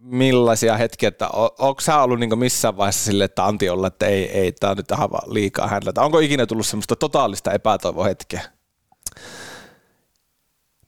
millaisia 0.00 0.76
hetkiä, 0.76 1.08
että 1.08 1.28
onko 1.58 1.80
sä 1.80 2.02
ollut 2.02 2.20
niin 2.20 2.38
missään 2.38 2.76
vaiheessa 2.76 3.04
sille, 3.04 3.24
että 3.24 3.44
Antti 3.44 3.68
olla, 3.68 3.86
että 3.86 4.06
ei, 4.06 4.30
ei 4.30 4.52
tämä 4.52 4.70
on 4.70 4.76
nyt 4.76 4.90
ihan 4.90 5.10
vaan 5.10 5.34
liikaa 5.34 5.68
hänellä, 5.68 5.92
tai 5.92 6.04
onko 6.04 6.18
ikinä 6.18 6.46
tullut 6.46 6.66
semmoista 6.66 6.96
totaalista 6.96 7.52
epätoivohetkeä? 7.52 8.42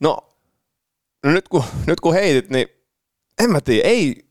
No, 0.01 0.19
no 1.25 1.31
nyt, 1.31 1.49
kun, 1.49 1.65
nyt 1.87 2.01
kun 2.01 2.15
heitit, 2.15 2.51
niin 2.51 2.80
en 3.41 3.51
mä 3.51 3.61
tiedä, 3.61 3.89
ei, 3.89 4.25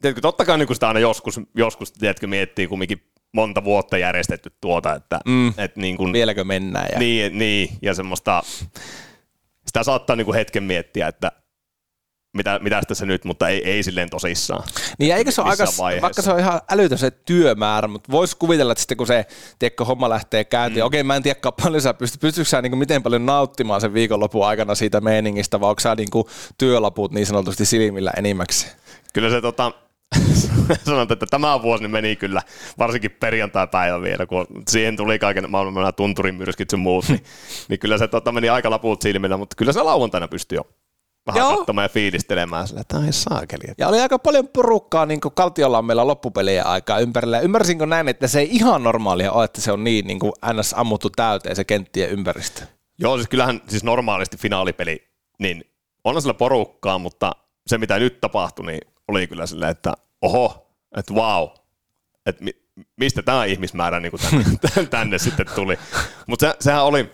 tiedätkö, 0.00 0.20
totta 0.20 0.44
kai 0.44 0.58
niin 0.58 0.74
sitä 0.74 0.88
aina 0.88 1.00
joskus, 1.00 1.40
joskus 1.56 1.92
tiedätkö, 1.92 2.26
miettii 2.26 2.66
kumminkin 2.66 3.02
monta 3.32 3.64
vuotta 3.64 3.98
järjestetty 3.98 4.50
tuota, 4.60 4.94
että 4.94 5.20
Mm. 5.26 5.52
et 5.58 5.76
niin 5.76 5.96
kun, 5.96 6.12
Vieläkö 6.12 6.44
mennään? 6.44 6.88
Ja... 6.92 6.98
Niin, 6.98 7.38
niin, 7.38 7.68
ja 7.82 7.94
semmoista, 7.94 8.42
sitä 9.66 9.82
saattaa 9.82 10.16
niinku 10.16 10.32
hetken 10.32 10.62
miettiä, 10.62 11.08
että 11.08 11.32
mitä, 12.32 12.58
mitä 12.62 12.82
tässä 12.88 13.06
nyt, 13.06 13.24
mutta 13.24 13.48
ei, 13.48 13.70
ei 13.70 13.82
silleen 13.82 14.10
tosissaan. 14.10 14.64
Niin 14.98 15.14
eikö 15.14 15.30
se 15.30 15.40
ole 15.40 15.50
aika, 15.50 15.64
vaiheessa. 15.78 16.02
vaikka 16.02 16.22
se 16.22 16.32
on 16.32 16.38
ihan 16.38 16.60
älytön 16.70 16.98
se 16.98 17.10
työmäärä, 17.10 17.88
mutta 17.88 18.12
voisi 18.12 18.36
kuvitella, 18.36 18.72
että 18.72 18.82
sitten 18.82 18.96
kun 18.96 19.06
se 19.06 19.26
tiedätkö, 19.58 19.84
homma 19.84 20.08
lähtee 20.08 20.44
käyntiin, 20.44 20.84
mm. 20.84 20.86
okei 20.86 21.02
mä 21.02 21.16
en 21.16 21.22
tiedä 21.22 21.40
paljon 21.62 21.82
sä 21.82 21.94
pystyt, 21.94 22.20
pystytkö 22.20 22.48
sä 22.48 22.62
niin 22.62 22.78
miten 22.78 23.02
paljon 23.02 23.26
nauttimaan 23.26 23.80
sen 23.80 23.94
viikonlopun 23.94 24.46
aikana 24.46 24.74
siitä 24.74 25.00
meiningistä, 25.00 25.60
vai 25.60 25.70
onko 25.70 25.80
sä 25.80 25.94
niin 25.94 26.08
työlaput 26.58 27.12
niin 27.12 27.26
sanotusti 27.26 27.64
silmillä 27.66 28.12
enimmäksi? 28.16 28.66
Kyllä 29.12 29.30
se 29.30 29.40
tota, 29.40 29.72
sanotaan, 30.84 31.12
että 31.12 31.26
tämä 31.30 31.62
vuosi 31.62 31.82
niin 31.84 31.90
meni 31.90 32.16
kyllä, 32.16 32.42
varsinkin 32.78 33.10
perjantai-päivä 33.10 34.02
vielä, 34.02 34.26
kun 34.26 34.46
siihen 34.68 34.96
tuli 34.96 35.18
kaiken 35.18 35.50
maailman 35.50 35.74
nämä 35.74 35.92
tunturimyrskyt 35.92 36.70
sun 36.70 36.80
muut, 36.80 37.08
niin, 37.08 37.24
niin 37.68 37.78
kyllä 37.78 37.98
se 37.98 38.08
tota, 38.08 38.32
meni 38.32 38.48
aika 38.48 38.70
laput 38.70 39.02
silmillä, 39.02 39.36
mutta 39.36 39.56
kyllä 39.56 39.72
se 39.72 39.82
lauantaina 39.82 40.28
pystyi 40.28 40.56
jo 40.56 40.66
vähän 41.28 41.40
Joo. 41.40 41.56
katsomaan 41.56 41.84
ja 41.84 41.88
fiilistelemään 41.88 42.68
sillä, 42.68 42.80
että 42.80 42.98
ai 42.98 43.12
saakeli. 43.12 43.64
Ja 43.78 43.88
oli 43.88 44.00
aika 44.00 44.18
paljon 44.18 44.48
porukkaa 44.48 45.06
niin 45.06 45.20
Kaltiolla 45.20 46.06
loppupelien 46.06 46.66
aikaa 46.66 46.98
ympärillä. 46.98 47.40
Ymmärsinkö 47.40 47.86
näin, 47.86 48.08
että 48.08 48.28
se 48.28 48.40
ei 48.40 48.48
ihan 48.50 48.82
normaalia 48.82 49.32
ole, 49.32 49.44
että 49.44 49.60
se 49.60 49.72
on 49.72 49.84
niin, 49.84 50.06
niin 50.06 50.18
kuin 50.18 50.32
ns. 50.52 50.74
ammuttu 50.76 51.10
täyteen 51.10 51.56
se 51.56 51.64
kenttien 51.64 52.10
ympäristö? 52.10 52.62
Joo, 52.98 53.16
siis 53.16 53.28
kyllähän 53.28 53.60
siis 53.68 53.84
normaalisti 53.84 54.36
finaalipeli, 54.36 55.08
niin 55.38 55.64
on 56.04 56.22
sillä 56.22 56.34
porukkaa, 56.34 56.98
mutta 56.98 57.32
se 57.66 57.78
mitä 57.78 57.98
nyt 57.98 58.20
tapahtui, 58.20 58.66
niin 58.66 58.80
oli 59.08 59.26
kyllä 59.26 59.46
silleen, 59.46 59.70
että 59.70 59.94
oho, 60.22 60.72
että 60.96 61.14
wow, 61.14 61.48
että 62.26 62.44
mi, 62.44 62.50
mistä 62.96 63.22
tämä 63.22 63.44
ihmismäärä 63.44 64.00
niin 64.00 64.12
tänne, 64.30 64.88
tänne 64.90 65.18
sitten 65.18 65.46
tuli. 65.54 65.78
Mutta 66.26 66.46
se, 66.46 66.56
sehän 66.60 66.84
oli, 66.84 67.10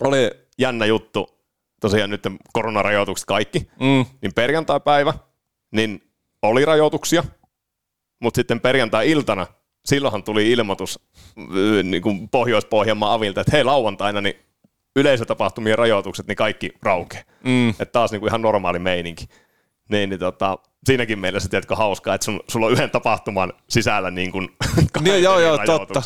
oli 0.00 0.30
jännä 0.58 0.86
juttu, 0.86 1.41
tosiaan 1.82 2.10
nyt 2.10 2.22
koronarajoitukset 2.52 3.26
kaikki, 3.26 3.58
Mm. 3.80 4.04
niin 4.22 4.34
perjantai-päivä, 4.34 5.14
niin 5.72 6.02
oli 6.42 6.64
rajoituksia, 6.64 7.24
mutta 8.20 8.38
sitten 8.38 8.60
perjantai-iltana, 8.60 9.46
silloinhan 9.84 10.22
tuli 10.22 10.50
ilmoitus 10.52 10.98
ö, 11.56 11.82
niin 11.82 12.02
kuin 12.02 12.28
Pohjois-Pohjanmaan 12.28 13.12
avilta, 13.12 13.40
että 13.40 13.52
hei 13.52 13.64
lauantaina, 13.64 14.20
niin 14.20 14.34
yleisötapahtumien 14.96 15.78
rajoitukset, 15.78 16.26
niin 16.26 16.36
kaikki 16.36 16.70
raukee. 16.82 17.24
Mm. 17.44 17.68
Että 17.70 17.84
taas 17.86 18.10
niin 18.12 18.20
kuin 18.20 18.30
ihan 18.30 18.42
normaali 18.42 18.78
meininki. 18.78 19.26
Niin, 19.92 20.10
niin 20.10 20.20
tota, 20.20 20.58
siinäkin 20.84 21.18
mielessä 21.18 21.48
tiedätkö 21.48 21.76
hauskaa, 21.76 22.14
että 22.14 22.24
sun, 22.24 22.40
sulla 22.48 22.66
on 22.66 22.72
yhden 22.72 22.90
tapahtuman 22.90 23.52
sisällä 23.68 24.10
niin 24.10 24.32
kuin 24.32 24.48
Niin, 25.00 25.22
joo, 25.22 25.38
joo, 25.38 25.58
totta. 25.66 26.02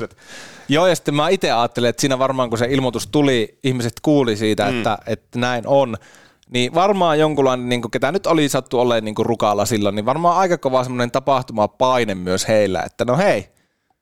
Joo, 0.69 0.87
ja 0.87 0.95
sitten 0.95 1.15
mä 1.15 1.29
itse 1.29 1.53
ajattelin, 1.53 1.91
että 1.91 2.01
siinä 2.01 2.19
varmaan 2.19 2.49
kun 2.49 2.59
se 2.59 2.67
ilmoitus 2.71 3.07
tuli, 3.07 3.59
ihmiset 3.65 3.93
kuuli 4.03 4.37
siitä, 4.37 4.71
mm. 4.71 4.77
että, 4.77 4.99
että 5.07 5.39
näin 5.39 5.67
on, 5.67 5.97
niin 6.51 6.75
varmaan 6.75 7.19
jonkunlainen, 7.19 7.69
niin 7.69 7.83
kuin, 7.83 7.91
ketä 7.91 8.13
nyt 8.13 8.27
oli 8.27 8.49
sattu 8.49 8.81
olleen 8.81 9.05
niin 9.05 9.15
kuin 9.15 9.27
rukalla 9.27 9.67
silloin, 9.67 9.95
niin 9.95 10.07
varmaan 10.07 10.37
aika 10.37 10.59
kova 10.59 10.83
semmoinen 10.83 11.11
tapahtumapaine 11.11 12.15
myös 12.15 12.49
heillä, 12.49 12.83
että 12.83 13.05
no 13.05 13.17
hei, 13.17 13.49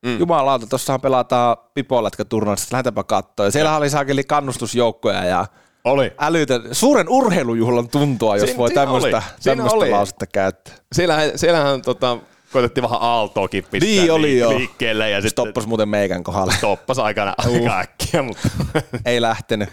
mm. 0.04 0.18
jumalauta, 0.18 0.66
tuossahan 0.66 1.00
pelataan 1.00 1.56
pipolätkäturnauksesta, 1.74 2.74
lähdetäänpä 2.74 3.04
katsoa. 3.04 3.46
Ja 3.46 3.52
siellä 3.52 3.76
oli 3.76 3.90
saakeli 3.90 4.24
kannustusjoukkoja 4.24 5.24
ja 5.24 5.46
Oli. 5.84 6.12
älytä, 6.18 6.60
suuren 6.72 7.08
urheilujuhlan 7.08 7.88
tuntua, 7.88 8.36
jos 8.36 8.44
Siinä- 8.46 8.58
voi 8.58 8.70
tämmöistä, 8.70 9.22
tämmöistä 9.44 9.90
lausetta 9.90 10.26
käyttää. 10.26 10.74
Siellähän, 10.92 11.38
siellähän 11.38 11.82
tota, 11.82 12.18
koitettiin 12.52 12.82
vähän 12.82 12.98
aaltoakin 13.00 13.64
pistää 13.70 13.88
Niin 13.90 14.12
oli, 14.12 14.38
joo. 14.38 14.58
liikkeelle. 14.58 15.10
Ja 15.10 15.18
sitten 15.18 15.30
Stoppas 15.30 15.66
muuten 15.66 15.88
meikän 15.88 16.24
kohdalle. 16.24 16.54
stoppas 16.58 16.98
aika, 16.98 17.34
aika 17.38 17.78
äkkiä, 17.80 18.22
mutta 18.22 18.48
ei 19.06 19.20
lähtenyt. 19.20 19.68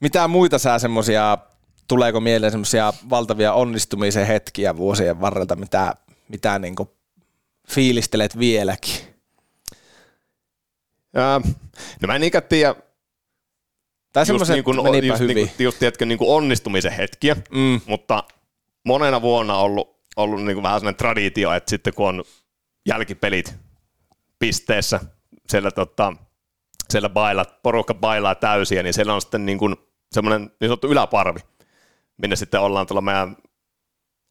Mitä 0.00 0.28
muita 0.28 0.58
sä 0.58 0.78
semmosia, 0.78 1.38
tuleeko 1.88 2.20
mieleen 2.20 2.50
semmosia 2.52 2.92
valtavia 3.10 3.52
onnistumisen 3.52 4.26
hetkiä 4.26 4.76
vuosien 4.76 5.20
varrelta, 5.20 5.56
mitä, 5.56 5.94
mitä 6.28 6.58
niinku 6.58 6.96
fiilistelet 7.70 8.38
vieläkin? 8.38 8.94
Ää, 11.14 11.40
no 12.02 12.06
mä 12.06 12.14
en 12.14 12.20
niinkään 12.20 12.44
tiedä, 12.48 12.74
Tai 14.18 14.22
just, 14.22 14.26
semmoiset 14.26 14.54
niin 14.54 14.64
kuin, 14.64 14.82
menipä 14.82 15.06
just, 15.06 15.20
hyvin. 15.20 15.36
niin 15.36 15.48
kuin, 15.48 15.64
just 15.64 15.78
tiedätkö, 15.78 16.06
niin 16.06 16.18
kuin 16.18 16.30
onnistumisen 16.30 16.92
hetkiä, 16.92 17.36
Mm. 17.50 17.80
mutta 17.86 18.24
monena 18.84 19.22
vuonna 19.22 19.56
on 19.56 19.64
ollut, 19.64 19.98
ollut 20.16 20.44
niin 20.44 20.54
kuin 20.56 20.62
vähän 20.62 20.80
sellainen 20.80 20.98
traditio, 20.98 21.52
että 21.52 21.70
sitten 21.70 21.94
kun 21.94 22.08
on 22.08 22.24
jälkipelit 22.86 23.54
pisteessä, 24.38 25.00
siellä, 25.48 25.70
tota, 25.70 26.12
siellä 26.90 27.08
baila, 27.08 27.44
porukka 27.62 27.94
bailaa 27.94 28.34
täysiä, 28.34 28.82
niin 28.82 28.94
siellä 28.94 29.14
on 29.14 29.20
sitten 29.20 29.46
niin 29.46 29.58
kuin 29.58 29.76
semmoinen 30.12 30.42
niin 30.42 30.68
sanottu 30.68 30.88
yläparvi, 30.88 31.40
minne 32.16 32.36
sitten 32.36 32.60
ollaan 32.60 32.86
tuolla 32.86 33.00
meidän 33.00 33.36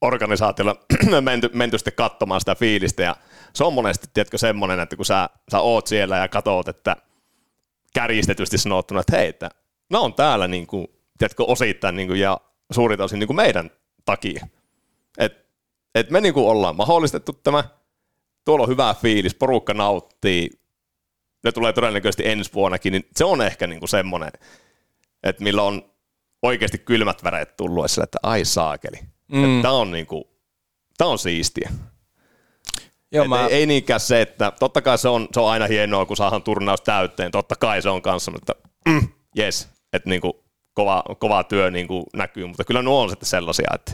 organisaatiolla 0.01 0.75
menty, 1.21 1.49
menty 1.53 1.77
sitten 1.77 1.93
katsomaan 1.93 2.41
sitä 2.41 2.55
fiilistä, 2.55 3.03
ja 3.03 3.15
se 3.53 3.63
on 3.63 3.73
monesti, 3.73 4.07
tiedätkö, 4.13 4.37
semmoinen, 4.37 4.79
että 4.79 4.95
kun 4.95 5.05
sä, 5.05 5.29
sä 5.51 5.59
oot 5.59 5.87
siellä 5.87 6.17
ja 6.17 6.27
katsot, 6.27 6.67
että 6.67 6.95
kärjistetysti 7.93 8.57
sanottuna, 8.57 8.99
että 8.99 9.17
hei, 9.17 9.27
että 9.27 9.49
ne 9.89 9.97
on 9.97 10.13
täällä 10.13 10.47
niin 10.47 10.67
kuin, 10.67 10.87
tiedätkö, 11.17 11.43
osittain 11.43 11.95
niin 11.95 12.07
kuin, 12.07 12.19
ja 12.19 12.39
suurin 12.71 13.01
osin 13.01 13.19
niin 13.19 13.27
kuin 13.27 13.37
meidän 13.37 13.71
takia. 14.05 14.47
Et, 15.17 15.45
et 15.95 16.09
me 16.09 16.21
niin 16.21 16.33
kuin 16.33 16.47
ollaan 16.47 16.75
mahdollistettu 16.75 17.33
tämä, 17.33 17.63
tuolla 18.45 18.63
on 18.63 18.69
hyvä 18.69 18.95
fiilis, 19.01 19.35
porukka 19.35 19.73
nauttii, 19.73 20.49
ne 21.43 21.51
tulee 21.51 21.73
todennäköisesti 21.73 22.27
ensi 22.27 22.53
vuonnakin, 22.53 22.91
niin 22.91 23.07
se 23.15 23.25
on 23.25 23.41
ehkä 23.41 23.67
niin 23.67 23.79
kuin 23.79 23.89
semmoinen, 23.89 24.31
että 25.23 25.43
millä 25.43 25.63
on 25.63 25.91
oikeasti 26.41 26.77
kylmät 26.77 27.23
väreet 27.23 27.57
tullut, 27.57 27.83
ja 27.83 27.87
sillä, 27.87 28.03
että 28.03 28.19
ai 28.23 28.45
saakeli. 28.45 28.99
Mm. 29.27 29.61
Tämä 29.61 29.73
on, 29.73 29.91
niin 29.91 30.05
kuin, 30.05 30.23
tää 30.97 31.07
on 31.07 31.19
siistiä. 31.19 31.69
Joo, 33.11 33.23
Et 33.23 33.29
mä, 33.29 33.47
ei, 33.47 33.53
ei 33.53 33.65
niinkään 33.65 33.99
se, 33.99 34.21
että 34.21 34.51
totta 34.59 34.81
kai 34.81 34.97
se 34.97 35.09
on, 35.09 35.27
se 35.33 35.39
on 35.39 35.49
aina 35.49 35.67
hienoa, 35.67 36.05
kun 36.05 36.17
saadaan 36.17 36.43
turnaus 36.43 36.81
täyteen, 36.81 37.31
totta 37.31 37.55
kai 37.55 37.81
se 37.81 37.89
on 37.89 38.01
kanssa, 38.01 38.31
mutta 38.31 38.53
mm, 38.85 39.07
yes, 39.39 39.69
että 39.97 40.09
niinku 40.09 40.43
kova, 40.73 41.03
kova 41.19 41.43
työ 41.43 41.71
niinku 41.71 42.03
näkyy, 42.13 42.45
mutta 42.45 42.63
kyllä 42.63 42.81
nuo 42.81 43.01
on 43.01 43.09
sitten 43.09 43.29
sellaisia, 43.29 43.67
että 43.75 43.91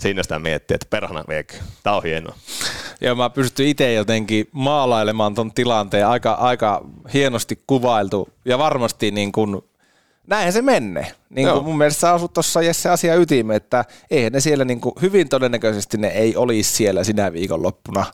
siinä 0.00 0.22
sitä 0.22 0.38
miettii, 0.38 0.74
että 0.74 0.86
perhana 0.90 1.24
viekö, 1.28 1.54
tämä 1.82 1.96
on 1.96 2.02
hienoa. 2.02 2.36
joo, 3.00 3.14
mä 3.14 3.30
pystyn 3.30 3.66
itse 3.66 3.92
jotenkin 3.92 4.48
maalailemaan 4.52 5.34
ton 5.34 5.52
tilanteen 5.52 6.06
aika, 6.06 6.32
aika 6.32 6.84
hienosti 7.14 7.62
kuvailtu 7.66 8.28
ja 8.44 8.58
varmasti 8.58 9.10
niin 9.10 9.32
kuin, 9.32 9.62
näinhän 10.26 10.52
se 10.52 10.62
menee. 10.62 11.12
Niin 11.30 11.48
kuin 11.48 11.64
mun 11.64 11.78
mielestä 11.78 12.00
sä 12.00 12.12
asut 12.12 12.32
tuossa 12.32 12.62
Jesse 12.62 12.88
asia 12.88 13.14
ytimeen, 13.14 13.56
että 13.56 13.84
eihän 14.10 14.32
ne 14.32 14.40
siellä 14.40 14.64
niin 14.64 14.80
kuin, 14.80 14.94
hyvin 15.02 15.28
todennäköisesti 15.28 15.98
ne 15.98 16.08
ei 16.08 16.36
olisi 16.36 16.72
siellä 16.72 17.04
sinä 17.04 17.32
viikonloppuna, 17.32 18.06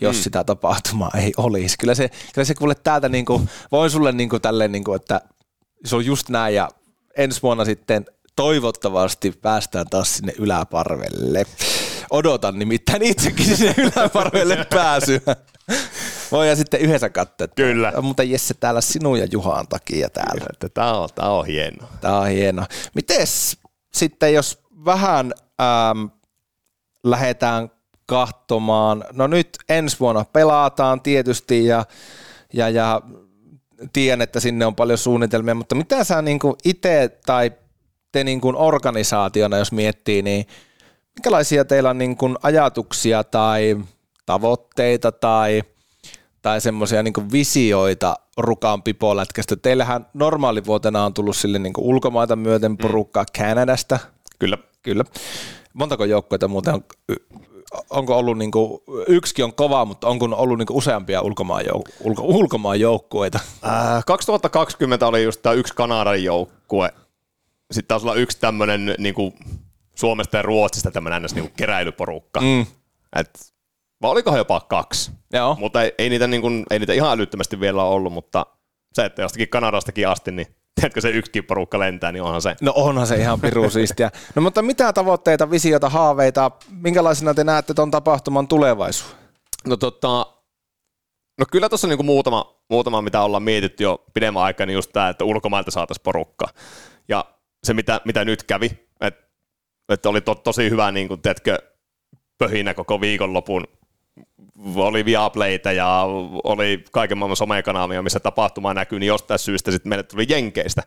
jos 0.00 0.16
mm. 0.16 0.22
sitä 0.22 0.44
tapahtumaa 0.44 1.10
ei 1.16 1.32
olisi. 1.36 1.78
Kyllä 1.78 1.94
se, 1.94 2.10
kyllä 2.34 2.44
se 2.44 2.54
kuule 2.54 2.74
täältä 2.74 3.08
niin 3.08 3.24
kuin, 3.24 3.48
voin 3.72 3.90
sulle 3.90 4.12
niin 4.12 4.28
kuin, 4.28 4.42
tälleen, 4.42 4.72
niin 4.72 4.84
kuin, 4.84 4.96
että 4.96 5.20
se 5.84 5.96
on 5.96 6.06
just 6.06 6.28
näin 6.28 6.54
ja 6.54 6.68
ensi 7.16 7.42
vuonna 7.42 7.64
sitten 7.64 8.04
toivottavasti 8.36 9.32
päästään 9.42 9.86
taas 9.90 10.16
sinne 10.16 10.32
yläparvelle. 10.38 11.44
Odotan 12.10 12.58
nimittäin 12.58 13.02
itsekin 13.02 13.56
sinne 13.56 13.74
yläparvelle 13.96 14.66
pääsyä. 14.70 15.20
Voidaan 16.32 16.56
sitten 16.56 16.80
yhdessä 16.80 17.10
katsoa. 17.10 17.48
Kyllä. 17.48 17.92
Muuten 18.02 18.30
Jesse 18.30 18.54
täällä 18.54 18.80
sinun 18.80 19.18
ja 19.18 19.26
Juhan 19.32 19.68
takia 19.68 20.10
täällä. 20.10 20.46
Että 20.52 20.68
tämä 20.68 20.92
on, 20.92 21.08
tää 21.14 21.30
on 21.30 21.46
hienoa. 21.46 21.88
Tämä 22.00 22.18
on 22.18 22.28
hienoa. 22.28 22.66
Mites 22.94 23.58
sitten, 23.94 24.34
jos 24.34 24.62
vähän 24.84 25.32
ähm, 25.60 26.04
lähdetään 27.04 27.70
katsomaan, 28.06 29.04
no 29.12 29.26
nyt 29.26 29.48
ensi 29.68 30.00
vuonna 30.00 30.24
pelataan 30.24 31.00
tietysti 31.00 31.66
ja, 31.66 31.84
ja, 32.52 32.68
ja 32.68 33.00
tiedän, 33.92 34.22
että 34.22 34.40
sinne 34.40 34.66
on 34.66 34.74
paljon 34.74 34.98
suunnitelmia, 34.98 35.54
mutta 35.54 35.74
mitä 35.74 36.04
sä 36.04 36.22
niin 36.22 36.38
itse 36.64 37.18
tai 37.26 37.52
te 38.12 38.24
niin 38.24 38.40
kuin 38.40 38.56
organisaationa, 38.56 39.56
jos 39.56 39.72
miettii, 39.72 40.22
niin 40.22 40.46
minkälaisia 41.16 41.64
teillä 41.64 41.90
on 41.90 41.98
niin 41.98 42.16
kuin 42.16 42.36
ajatuksia 42.42 43.24
tai 43.24 43.76
tavoitteita 44.26 45.12
tai, 45.12 45.62
tai 46.42 46.60
semmoisia 46.60 47.02
niin 47.02 47.32
visioita 47.32 48.16
Rukan 48.36 48.82
pipolätkästä? 48.82 49.56
Teillähän 49.56 50.06
normaalivuotena 50.14 51.04
on 51.04 51.14
tullut 51.14 51.36
sille 51.36 51.58
niin 51.58 51.72
kuin 51.72 51.84
ulkomaita 51.84 52.36
myöten 52.36 52.76
porukkaa 52.76 53.24
Kanadasta. 53.38 53.98
Kyllä. 54.38 54.58
Kyllä. 54.82 55.04
Montako 55.72 56.04
joukkoita 56.04 56.48
muuten 56.48 56.74
on, 56.74 56.84
onko 57.90 58.18
ollut, 58.18 58.38
niin 58.38 58.50
kuin, 58.50 58.80
yksikin 59.08 59.44
on 59.44 59.54
kova, 59.54 59.84
mutta 59.84 60.08
onko 60.08 60.24
ollut 60.24 60.58
niin 60.58 60.66
kuin 60.66 60.76
useampia 60.76 61.22
ulkomaan, 61.22 61.64
jouk- 61.64 61.92
ulko, 62.00 62.22
ulkomaan 62.22 62.80
joukkueita? 62.80 63.40
Äh, 63.66 64.04
2020 64.06 65.06
oli 65.06 65.22
just 65.22 65.42
tämä 65.42 65.52
yksi 65.52 65.74
Kanadan 65.74 66.24
joukkue. 66.24 66.92
Sitten 67.70 67.88
taisi 67.88 68.06
olla 68.06 68.14
yksi 68.14 68.40
tämmöinen 68.40 68.94
niin 68.98 69.14
Suomesta 69.94 70.36
ja 70.36 70.42
Ruotsista 70.42 70.90
tämmöinen 70.90 71.22
ns. 71.22 71.34
Niin 71.34 71.52
keräilyporukka. 71.56 72.40
Mm. 72.40 72.66
Et, 73.16 73.54
vai 74.02 74.10
olikohan 74.10 74.38
jopa 74.38 74.60
kaksi? 74.60 75.10
Joo. 75.32 75.56
Mutta 75.60 75.82
ei, 75.82 75.94
ei, 75.98 76.10
niitä, 76.10 76.26
niin 76.26 76.42
kuin, 76.42 76.66
ei 76.70 76.78
niitä 76.78 76.92
ihan 76.92 77.12
älyttömästi 77.12 77.60
vielä 77.60 77.84
ollut, 77.84 78.12
mutta 78.12 78.46
se, 78.92 79.04
että 79.04 79.22
jostakin 79.22 79.48
Kanadastakin 79.48 80.08
asti, 80.08 80.30
niin 80.32 80.46
tiedätkö 80.74 81.00
se 81.00 81.10
yksikin 81.10 81.44
porukka 81.44 81.78
lentää, 81.78 82.12
niin 82.12 82.22
onhan 82.22 82.42
se. 82.42 82.56
No 82.60 82.72
onhan 82.76 83.06
se 83.06 83.16
ihan 83.16 83.40
piru 83.40 83.70
siistiä. 83.70 84.10
No 84.34 84.42
mutta 84.42 84.62
mitä 84.62 84.92
tavoitteita, 84.92 85.50
visioita, 85.50 85.88
haaveita, 85.88 86.50
minkälaisena 86.70 87.34
te 87.34 87.44
näette 87.44 87.74
tuon 87.74 87.90
tapahtuman 87.90 88.48
tulevaisuuden? 88.48 89.16
No 89.66 89.76
tota, 89.76 90.26
no 91.38 91.46
kyllä 91.50 91.68
tuossa 91.68 91.88
niinku 91.88 92.02
muutama, 92.02 92.62
muutama, 92.70 93.02
mitä 93.02 93.22
ollaan 93.22 93.42
mietitty 93.42 93.84
jo 93.84 94.04
pidemmän 94.14 94.42
aikaa, 94.42 94.66
niin 94.66 94.74
just 94.74 94.90
tämä, 94.92 95.08
että 95.08 95.24
ulkomailta 95.24 95.70
saataisiin 95.70 96.02
porukka. 96.02 96.46
Ja 97.08 97.24
se, 97.64 97.74
mitä, 97.74 98.00
mitä 98.04 98.24
nyt 98.24 98.42
kävi, 98.42 98.70
että 99.00 99.22
et 99.88 100.06
oli 100.06 100.20
to, 100.20 100.34
tosi 100.34 100.70
hyvä, 100.70 100.92
niin 100.92 101.08
kuin, 101.08 101.22
tiedätkö, 101.22 101.58
pöhinä 102.38 102.74
koko 102.74 103.00
viikonlopun. 103.00 103.64
Oli 104.76 105.04
Viaplaytä 105.04 105.72
ja 105.72 106.02
oli 106.44 106.84
kaiken 106.92 107.18
maailman 107.18 107.36
somekanavia, 107.36 108.02
missä 108.02 108.20
tapahtuma 108.20 108.74
näkyy, 108.74 108.98
niin 108.98 109.08
jostain 109.08 109.38
syystä 109.38 109.70
sitten 109.70 109.88
meille 109.88 110.02
tuli 110.02 110.26
Jenkeistä 110.28 110.82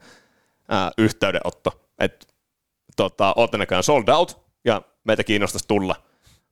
ää, 0.69 0.91
yhteydenotto, 0.97 1.89
että 1.99 2.25
tota, 2.95 3.33
olette 3.37 3.57
näköjään 3.57 3.83
sold 3.83 4.07
out 4.07 4.45
ja 4.65 4.81
meitä 5.03 5.23
kiinnostaisi 5.23 5.67
tulla, 5.67 5.95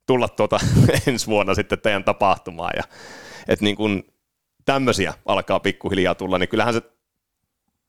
tulla 0.06 0.28
tuota, 0.28 0.60
ensi 1.08 1.28
vuonna 1.28 1.56
sitten 1.56 1.80
teidän 1.80 2.04
tapahtumaan. 2.04 2.74
Ja, 2.78 2.84
että 3.48 3.66
niin 3.66 3.76
kun 3.76 4.04
tämmöisiä 4.66 5.14
alkaa 5.26 5.60
pikkuhiljaa 5.60 6.16
tulla, 6.16 6.38
niin 6.38 6.50
kyllähän 6.50 6.74
se 6.74 6.82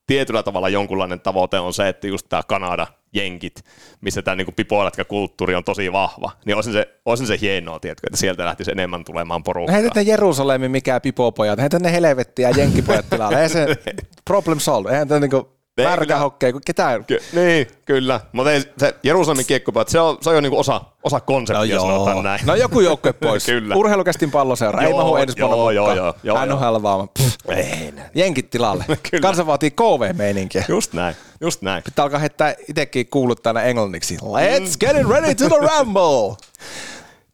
tietyllä 0.07 0.43
tavalla 0.43 0.69
jonkunlainen 0.69 1.21
tavoite 1.21 1.59
on 1.59 1.75
se, 1.75 1.89
että 1.89 2.07
just 2.07 2.27
tämä 2.29 2.43
Kanada, 2.43 2.87
Jenkit, 3.15 3.65
missä 4.01 4.23
tämä 4.23 4.37
niin 4.37 4.55
pipoilätkä-kulttuuri 4.57 5.55
on 5.55 5.65
tosi 5.65 5.93
vahva, 5.93 6.31
niin 6.45 6.57
olisin 6.57 6.73
se, 6.73 7.01
olisin 7.05 7.27
se 7.27 7.39
hienoa, 7.41 7.81
tiedätkö, 7.81 8.07
että 8.07 8.17
sieltä 8.17 8.45
lähtisi 8.45 8.71
enemmän 8.71 9.05
tulemaan 9.05 9.43
porukkaa. 9.43 9.77
Heitä 9.77 9.91
ne 9.95 10.03
Jerusalemin 10.03 10.71
mikään 10.71 11.01
pipopojat, 11.01 11.61
heitä 11.61 11.79
ne 11.79 11.93
helvettiä 11.93 12.51
jenkkipojat 12.57 13.11
tilalle. 13.11 13.37
Eihän 13.37 13.51
se 13.51 13.67
problem 14.25 14.59
solve. 14.59 14.91
Eihän 14.91 15.09
tämä 15.09 15.21
niinku, 15.21 15.59
Ei, 15.79 15.87
Märkähokkeja, 15.87 16.53
kun 16.53 16.61
ketään. 16.67 17.05
Ky- 17.05 17.21
niin, 17.33 17.67
kyllä. 17.85 18.21
Mutta 18.33 18.53
ei, 18.53 18.63
se 18.79 18.95
Jerusalemin 19.03 19.47
kiekkopää, 19.47 19.85
se 19.87 20.01
on, 20.01 20.19
se 20.21 20.31
on 20.31 20.35
jo 20.37 20.41
niinku 20.41 20.59
osa, 20.59 20.81
osa 21.03 21.21
konseptia, 21.21 21.81
sanotaan 21.81 22.25
näin. 22.25 22.41
No 22.47 22.55
joku 22.55 22.81
joukkue 22.81 23.13
pois. 23.23 23.45
Kyllä. 23.47 23.75
Urheilukästin 23.75 24.31
palloseura. 24.31 24.81
Ei 24.83 24.91
Joo, 24.91 24.99
mahu 24.99 25.17
ensi 25.17 25.41
vuonna 25.41 25.57
joo, 25.57 25.71
joo, 25.71 25.95
joo, 25.95 26.15
joo, 26.23 26.45
NHL 26.47 26.83
vaan. 26.83 27.09
Ei. 27.57 27.95
Jenkit 28.15 28.51
tilalle. 28.51 28.85
Kansa 29.23 29.47
vaatii 29.47 29.71
KV-meininkiä. 29.71 30.65
Just 30.69 30.93
näin, 30.93 31.17
just 31.41 31.63
näin. 31.63 31.83
Pitää 31.83 32.03
alkaa 32.03 32.19
heittää 32.21 32.55
itsekin 32.69 33.07
kuuluttajana 33.09 33.63
englanniksi. 33.63 34.17
Let's 34.17 34.77
get 34.81 34.97
it 34.97 35.09
ready 35.09 35.35
to 35.35 35.45
the 35.49 35.57
rumble! 35.79 36.37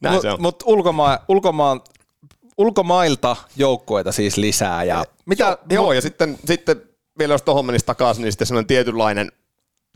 Näin 0.01 0.15
Mut, 0.15 0.23
se 0.23 0.31
on. 0.31 0.43
mut 0.43 0.63
ulkomaan, 0.67 1.19
ulkomaan, 1.29 1.81
ulkomailta 2.59 3.37
joukkueita 3.57 4.13
siis 4.13 4.37
lisää. 4.37 4.85
Ja 4.85 5.05
mitä, 5.27 5.45
Joo, 5.45 5.59
joo, 5.71 5.93
ja 5.93 6.01
sitten, 6.01 6.39
sitten 6.45 6.83
vielä 7.21 7.35
jos 7.35 7.43
tuohon 7.43 7.67
menisi 7.67 7.87
takaisin, 7.87 8.23
niin 8.23 8.33
sitten 8.33 8.47
semmoinen 8.47 8.67
tietynlainen, 8.67 9.33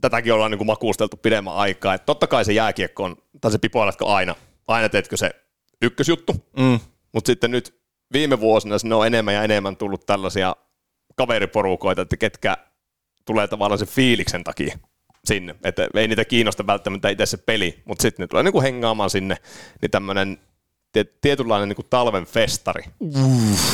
tätäkin 0.00 0.32
ollaan 0.32 0.50
niin 0.50 0.58
kuin 0.58 0.66
makuusteltu 0.66 1.16
pidemmän 1.16 1.54
aikaa, 1.54 1.94
että 1.94 2.06
totta 2.06 2.26
kai 2.26 2.44
se 2.44 2.52
jääkiekko 2.52 3.04
on, 3.04 3.16
tai 3.40 3.52
se 3.52 3.58
pipoiletko 3.58 4.06
aina, 4.06 4.34
aina 4.68 4.88
teetkö 4.88 5.16
se 5.16 5.30
ykkösjuttu, 5.82 6.46
Mm. 6.58 6.80
mutta 7.12 7.26
sitten 7.28 7.50
nyt 7.50 7.80
viime 8.12 8.40
vuosina 8.40 8.78
sinne 8.78 8.94
on 8.94 9.06
enemmän 9.06 9.34
ja 9.34 9.42
enemmän 9.42 9.76
tullut 9.76 10.06
tällaisia 10.06 10.56
kaveriporukoita, 11.14 12.02
että 12.02 12.16
ketkä 12.16 12.56
tulee 13.24 13.48
tavallaan 13.48 13.78
sen 13.78 13.88
fiiliksen 13.88 14.44
takia 14.44 14.78
sinne, 15.24 15.54
että 15.64 15.88
ei 15.94 16.08
niitä 16.08 16.24
kiinnosta 16.24 16.66
välttämättä 16.66 17.08
itse 17.08 17.26
se 17.26 17.36
peli, 17.36 17.82
mutta 17.84 18.02
sitten 18.02 18.22
ne 18.22 18.26
tulee 18.26 18.42
niinku 18.42 18.60
hengaamaan 18.62 19.10
sinne, 19.10 19.36
niin 19.82 19.90
tämmöinen 19.90 20.38
tietynlainen 21.20 21.68
niinku 21.68 21.82
talven 21.82 22.24
festari 22.26 22.82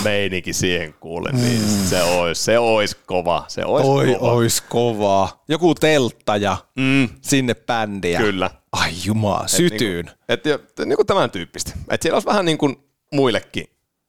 meininki 0.05 0.53
siihen 0.53 0.95
kuulen, 1.01 1.35
niin 1.37 1.61
se 1.87 2.03
olisi 2.03 2.43
se 2.43 2.59
ois 2.59 2.95
kova, 2.95 3.45
se 3.49 3.65
ois 3.65 3.87
Oi, 3.87 4.15
kova. 4.15 4.33
ois 4.33 4.61
kovaa. 4.61 5.45
Joku 5.49 5.75
teltta 5.75 6.37
ja 6.37 6.57
Mm, 6.77 7.09
sinne 7.23 7.55
bändiä. 7.55 8.19
kyllä. 8.21 8.51
Ai 8.73 8.93
jumala, 9.05 9.49
sytyyn. 9.49 10.05
Niinku, 10.07 10.23
et, 10.29 10.47
et, 10.47 10.63
niinku 10.87 11.05
tämän 11.05 11.31
tyyppistä. 11.31 11.73
Et 11.91 12.03
siellä 12.03 12.17
olisi 12.17 12.27
vähän 12.29 12.45
niin 12.45 12.59
kuin 12.59 12.77
muillekin 13.13 13.65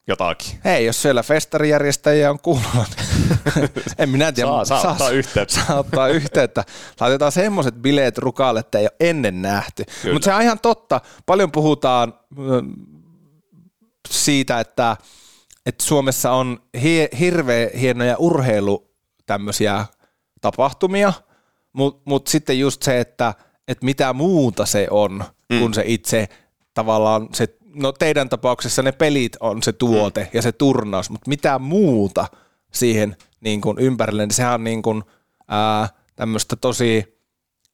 jotakin. 0.08 0.60
Hei, 0.66 0.86
jos 0.86 1.02
siellä 1.02 1.24
festarijärjestäjiä 1.24 2.30
on 2.32 2.40
kuulolla, 2.40 2.86
niin 3.56 3.70
en 3.98 4.10
minä 4.10 4.32
tiedä. 4.32 4.50
Saa- 4.66 4.82
saa 4.82 4.92
ottaa 4.92 5.10
yhteyttä. 5.10 5.54
Saa 5.68 5.80
ottaa 5.80 6.08
yhteyttä. 6.08 6.64
Laitetaan 7.00 7.32
semmoiset 7.32 7.76
bileet 7.76 8.18
rukalle, 8.18 8.60
että 8.60 8.80
ei 8.80 8.86
ole 8.86 8.92
ennen 9.00 9.42
nähty. 9.42 9.84
Mutta 10.14 10.26
se 10.26 10.34
on 10.34 10.42
ihan 10.42 10.60
totta. 10.60 11.02
Paljon 11.26 11.52
puhutaan 11.52 12.14
mm, 12.38 12.74
siitä, 14.10 14.60
että, 14.60 14.98
että 15.66 15.86
Suomessa 15.86 16.32
on 16.32 16.60
hie, 16.82 17.10
hirveän 17.20 17.70
hienoja 17.80 18.18
urheilu 18.18 18.92
tämmöisiä 19.26 19.86
tapahtumia, 20.42 21.14
mutta 21.74 22.02
mut 22.06 22.28
sitten 22.28 22.60
just 22.60 22.84
se, 22.84 23.00
että, 23.00 23.34
että 23.68 23.86
mitä 23.86 24.14
muuta 24.14 24.66
se 24.66 24.88
on, 24.90 25.24
mm. 25.50 25.60
kun 25.60 25.74
se 25.74 25.84
itse 25.86 26.30
tavallaan 26.74 27.30
se, 27.34 27.58
no 27.76 27.92
teidän 27.92 28.30
tapauksessa 28.30 28.82
ne 28.82 28.92
pelit 28.92 29.38
on 29.40 29.64
se 29.64 29.74
tuote 29.74 30.22
mm. 30.22 30.30
ja 30.34 30.42
se 30.42 30.52
turnaus, 30.52 31.10
mutta 31.10 31.30
mitä 31.30 31.60
muuta 31.60 32.28
siihen 32.74 33.18
niin 33.42 33.62
kuin 33.62 33.80
ympärille, 33.80 34.26
niin 34.26 34.34
sehän 34.34 34.54
on 34.54 34.64
niin 34.64 34.82
kuin, 34.82 35.04
ää, 35.48 35.90
tämmöistä 36.16 36.56
tosi, 36.56 37.22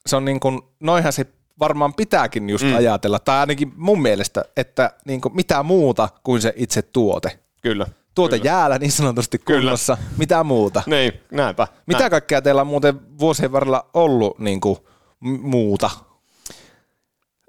se 0.05 0.15
on 0.15 0.25
niin 0.25 0.39
kuin, 0.39 0.61
noihän 0.79 1.13
se 1.13 1.25
varmaan 1.59 1.93
pitääkin 1.93 2.49
just 2.49 2.65
mm. 2.65 2.75
ajatella, 2.75 3.19
tai 3.19 3.39
ainakin 3.39 3.73
mun 3.75 4.01
mielestä, 4.01 4.45
että 4.57 4.91
niin 5.05 5.21
kuin 5.21 5.35
mitä 5.35 5.63
muuta 5.63 6.09
kuin 6.23 6.41
se 6.41 6.53
itse 6.55 6.81
tuote. 6.81 7.39
Kyllä. 7.61 7.85
Tuote 8.15 8.37
Kyllä. 8.39 8.51
jäällä 8.51 8.77
niin 8.77 8.91
sanotusti 8.91 9.39
Kyllä. 9.39 9.61
kunnossa, 9.61 9.97
mitä 10.17 10.43
muuta. 10.43 10.83
Niin, 10.85 11.13
näinpä. 11.31 11.67
Mitä 11.85 11.99
Näin. 11.99 12.11
kaikkea 12.11 12.41
teillä 12.41 12.61
on 12.61 12.67
muuten 12.67 13.19
vuosien 13.19 13.51
varrella 13.51 13.89
ollut 13.93 14.39
niin 14.39 14.61
kuin, 14.61 14.77
muuta? 15.19 15.89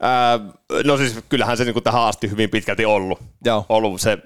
Ää, 0.00 0.38
no 0.84 0.96
siis 0.96 1.18
kyllähän 1.28 1.56
se 1.56 1.64
niinku 1.64 1.80
tähän 1.80 2.02
asti 2.02 2.30
hyvin 2.30 2.50
pitkälti 2.50 2.84
ollut, 2.84 3.18
Joo. 3.44 3.66
ollut 3.68 4.00
se 4.00 4.18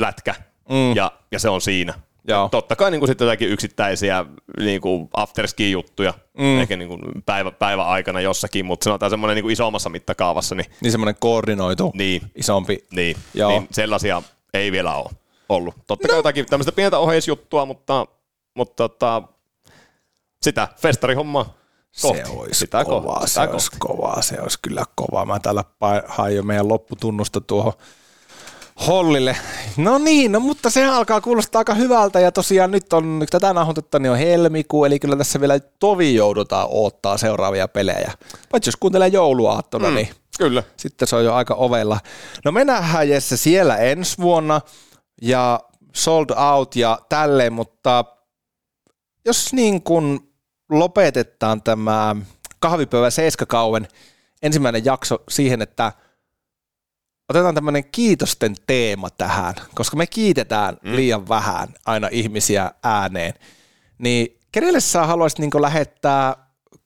lätkä 0.00 0.34
Mm. 0.68 0.96
ja, 0.96 1.12
ja 1.32 1.38
se 1.38 1.48
on 1.48 1.60
siinä. 1.60 1.94
Joo. 2.28 2.48
Totta 2.48 2.76
kai 2.76 2.90
niinku 2.90 3.06
sitten 3.06 3.24
jotakin 3.26 3.48
yksittäisiä 3.48 4.24
niinku 4.60 5.08
afterski-juttuja, 5.16 6.14
Mm. 6.38 6.60
ehkä 6.60 6.76
niinku 6.76 6.98
päivä, 7.26 7.50
päivän 7.50 7.86
aikana 7.86 8.20
jossakin, 8.20 8.66
mutta 8.66 8.84
sanotaan 8.84 9.10
semmoinen 9.10 9.34
niinku 9.34 9.48
isommassa 9.48 9.88
mittakaavassa, 9.90 10.54
niin, 10.54 10.66
Niin 10.80 10.90
semmoinen 10.92 11.14
koordinoitu, 11.20 11.90
niin, 11.94 12.22
isompi. 12.34 12.78
niin, 12.90 13.16
Joo. 13.34 13.50
niin 13.50 13.68
sellaisia 13.70 14.22
ei 14.54 14.72
vielä 14.72 14.94
ole 14.94 15.10
ollut. 15.48 15.74
Totta 15.86 16.08
kai 16.08 16.16
jotakin 16.18 16.46
tämmöistä 16.46 16.72
pientä 16.72 16.98
oheisjuttua, 16.98 17.64
mutta, 17.66 18.06
mutta 18.54 18.74
tota, 18.88 19.22
sitä 20.42 20.68
festarihommaa 20.76 21.54
kohti. 22.02 22.18
Se 22.24 22.30
olisi 22.30 22.58
sitä 22.58 22.84
kovaa, 22.84 23.14
kohti, 23.14 23.30
se 23.30 23.40
olisi 23.40 23.70
kovaa, 23.78 24.22
se 24.22 24.40
olisi 24.40 24.58
kyllä 24.62 24.84
kovaa. 24.94 25.24
Mä 25.24 25.38
täällä 25.38 25.64
hain 26.06 26.36
jo 26.36 26.42
meidän 26.42 26.68
lopputunnusta 26.68 27.40
tuohon 27.40 27.72
Hollille. 28.86 29.36
No 29.76 29.98
niin, 29.98 30.32
no 30.32 30.40
mutta 30.40 30.70
se 30.70 30.84
alkaa 30.84 31.20
kuulostaa 31.20 31.58
aika 31.60 31.74
hyvältä 31.74 32.20
ja 32.20 32.32
tosiaan 32.32 32.70
nyt 32.70 32.92
on, 32.92 33.22
tätä 33.30 33.52
nauhoitetta 33.52 33.98
niin 33.98 34.12
on 34.12 34.18
helmikuu, 34.18 34.84
eli 34.84 34.98
kyllä 34.98 35.16
tässä 35.16 35.40
vielä 35.40 35.60
tovi 35.60 36.14
joudutaan 36.14 36.68
odottaa 36.70 37.18
seuraavia 37.18 37.68
pelejä. 37.68 38.12
Paitsi 38.50 38.68
jos 38.68 38.76
kuuntelee 38.76 39.08
jouluaattona, 39.08 39.88
mm. 39.88 39.94
niin 39.94 40.08
Kyllä. 40.38 40.62
sitten 40.76 41.08
se 41.08 41.16
on 41.16 41.24
jo 41.24 41.34
aika 41.34 41.54
ovella. 41.54 42.00
No 42.44 42.52
me 42.52 42.64
nähdään 42.64 43.08
Jesse 43.08 43.36
siellä 43.36 43.76
ensi 43.76 44.18
vuonna 44.18 44.60
ja 45.22 45.60
sold 45.92 46.30
out 46.52 46.76
ja 46.76 46.98
tälleen, 47.08 47.52
mutta 47.52 48.04
jos 49.24 49.52
niin 49.52 49.82
kuin 49.82 50.20
lopetetaan 50.70 51.62
tämä 51.62 52.16
kahvipöydä 52.58 53.10
seiskakauen 53.10 53.88
ensimmäinen 54.42 54.84
jakso 54.84 55.22
siihen, 55.28 55.62
että 55.62 55.92
otetaan 57.28 57.54
tämmöinen 57.54 57.84
kiitosten 57.84 58.54
teema 58.66 59.10
tähän, 59.10 59.54
koska 59.74 59.96
me 59.96 60.06
kiitetään 60.06 60.76
mm. 60.82 60.96
liian 60.96 61.28
vähän 61.28 61.68
aina 61.86 62.08
ihmisiä 62.10 62.70
ääneen, 62.82 63.34
niin 63.98 64.38
kenelle 64.52 64.80
sä 64.80 65.06
haluaisit 65.06 65.38
niin 65.38 65.50
lähettää 65.60 66.36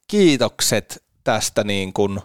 kiitokset 0.09 1.05
tästä 1.25 1.65
niin 1.65 1.93
kuin, 1.93 2.21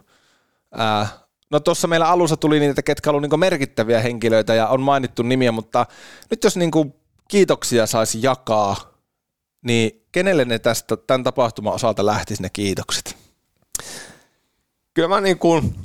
ää, 0.77 1.07
no 1.51 1.59
tuossa 1.59 1.87
meillä 1.87 2.09
alussa 2.09 2.37
tuli 2.37 2.59
niitä, 2.59 2.81
ketkä 2.81 3.11
on 3.11 3.21
niin 3.21 3.39
merkittäviä 3.39 4.01
henkilöitä 4.01 4.53
ja 4.53 4.67
on 4.67 4.81
mainittu 4.81 5.23
nimiä, 5.23 5.51
mutta 5.51 5.85
nyt 6.29 6.43
jos 6.43 6.57
niin 6.57 6.71
kuin 6.71 6.93
kiitoksia 7.27 7.85
saisi 7.85 8.19
jakaa, 8.21 8.75
niin 9.61 10.05
kenelle 10.11 10.45
ne 10.45 10.59
tästä 10.59 10.97
tämän 10.97 11.23
tapahtuman 11.23 11.73
osalta 11.73 12.05
lähtisi 12.05 12.41
ne 12.41 12.49
kiitokset? 12.49 13.17
Kyllä 14.93 15.07
mä 15.07 15.21
niin 15.21 15.39
kuin, 15.39 15.75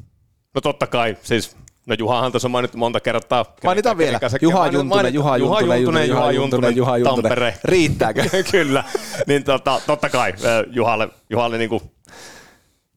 no 0.54 0.60
totta 0.60 0.86
kai, 0.86 1.16
siis 1.22 1.56
No 1.86 1.96
Juhahan 1.98 2.32
tuossa 2.32 2.48
on 2.48 2.52
mainittu 2.52 2.78
monta 2.78 3.00
kertaa. 3.00 3.44
Mainitaan 3.64 3.98
vielä. 3.98 4.18
Se- 4.28 4.38
Juha 4.42 4.66
mainit- 4.68 4.72
Juntunen, 4.74 5.14
Juha 5.14 5.36
Juha 5.38 5.60
Juntunen, 5.60 5.82
Juntunen, 5.82 6.08
Juha 6.08 6.32
Juntunen, 6.32 6.76
Juha 6.76 6.98
Juntunen. 6.98 7.22
Tampere. 7.22 7.54
Riittääkö? 7.64 8.24
Kyllä. 8.52 8.84
Niin 9.26 9.44
tota, 9.44 9.80
totta 9.86 10.08
kai 10.10 10.34
Juhalle, 10.70 11.08
Juhalle 11.30 11.58
niinku, 11.58 11.82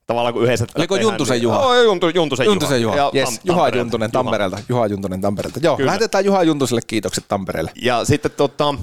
tavallaan 0.08 0.34
kun 0.34 0.44
yhdessä... 0.44 0.66
Oliko 0.78 0.96
tehdään, 0.96 1.12
Juntusen 1.12 1.34
niin- 1.36 1.44
Juha? 1.44 1.60
Oh, 1.60 1.84
Juntu, 1.84 2.10
Juntusen, 2.10 2.46
Juntusen 2.46 2.82
Juha. 2.82 2.96
Ja 2.96 3.12
Yes, 3.16 3.30
Tam- 3.30 3.42
Juha. 3.44 3.70
Juntunen 3.70 4.08
Juha. 4.14 4.24
Tampereelta. 4.24 4.60
Juha 4.70 4.88
Juntunen 4.88 5.22
Tampereelta. 5.22 5.60
Joo, 5.64 5.78
Kyllä. 5.78 5.88
lähetetään 5.88 6.26
Juha 6.26 6.44
Juntuselle 6.44 6.82
kiitokset 6.88 7.24
Tampereelle. 7.28 7.72
Ja 7.82 8.06
sitten 8.06 8.32
tota, 8.32 8.76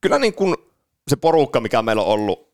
kyllä 0.00 0.18
niin 0.18 0.34
kuin 0.34 0.56
se 1.08 1.16
porukka, 1.16 1.60
mikä 1.60 1.82
meillä 1.82 2.02
on 2.02 2.08
ollut 2.08 2.50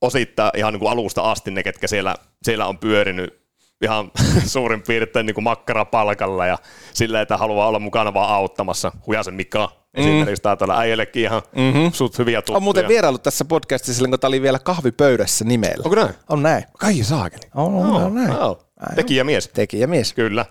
osittain 0.00 0.50
ihan 0.56 0.72
niin 0.72 0.80
kuin 0.80 0.90
alusta 0.92 1.30
asti, 1.30 1.50
ne 1.50 1.62
ketkä 1.62 1.88
siellä, 1.88 2.14
siellä 2.42 2.66
on 2.66 2.78
pyörinyt 2.78 3.37
ihan 3.82 4.10
suurin 4.46 4.82
piirtein 4.82 5.26
niin 5.26 5.34
kuin 5.34 5.44
makkarapalkalla 5.44 6.46
ja 6.46 6.58
sillä, 6.94 7.20
että 7.20 7.36
haluaa 7.36 7.68
olla 7.68 7.78
mukana 7.78 8.14
vaan 8.14 8.34
auttamassa. 8.34 8.92
Hujasen 9.06 9.34
Mika 9.34 9.66
mm. 9.96 10.00
esimerkiksi 10.00 10.42
taitaa 10.42 10.66
olla 10.66 10.78
äijällekin 10.78 11.22
ihan 11.22 11.42
mm-hmm. 11.56 11.92
suht 11.92 12.18
hyviä 12.18 12.42
tuttuja. 12.42 12.56
On 12.56 12.62
muuten 12.62 12.88
vierailut 12.88 13.22
tässä 13.22 13.44
podcastissa 13.44 13.94
silloin, 13.94 14.10
kun 14.10 14.20
tämä 14.20 14.28
oli 14.28 14.42
vielä 14.42 14.58
kahvipöydässä 14.58 15.44
nimellä. 15.44 15.82
Onko 15.84 15.96
näin? 15.96 16.14
On 16.28 16.42
näin. 16.42 16.64
Kai 16.78 17.02
saakeli. 17.02 17.50
On, 17.54 17.74
on, 17.74 18.04
on 18.04 18.14
näin. 18.14 18.30
Oh. 18.30 18.68
Tekijämies. 18.94 19.48
Tekijämies. 19.48 20.12
Kyllä. 20.12 20.46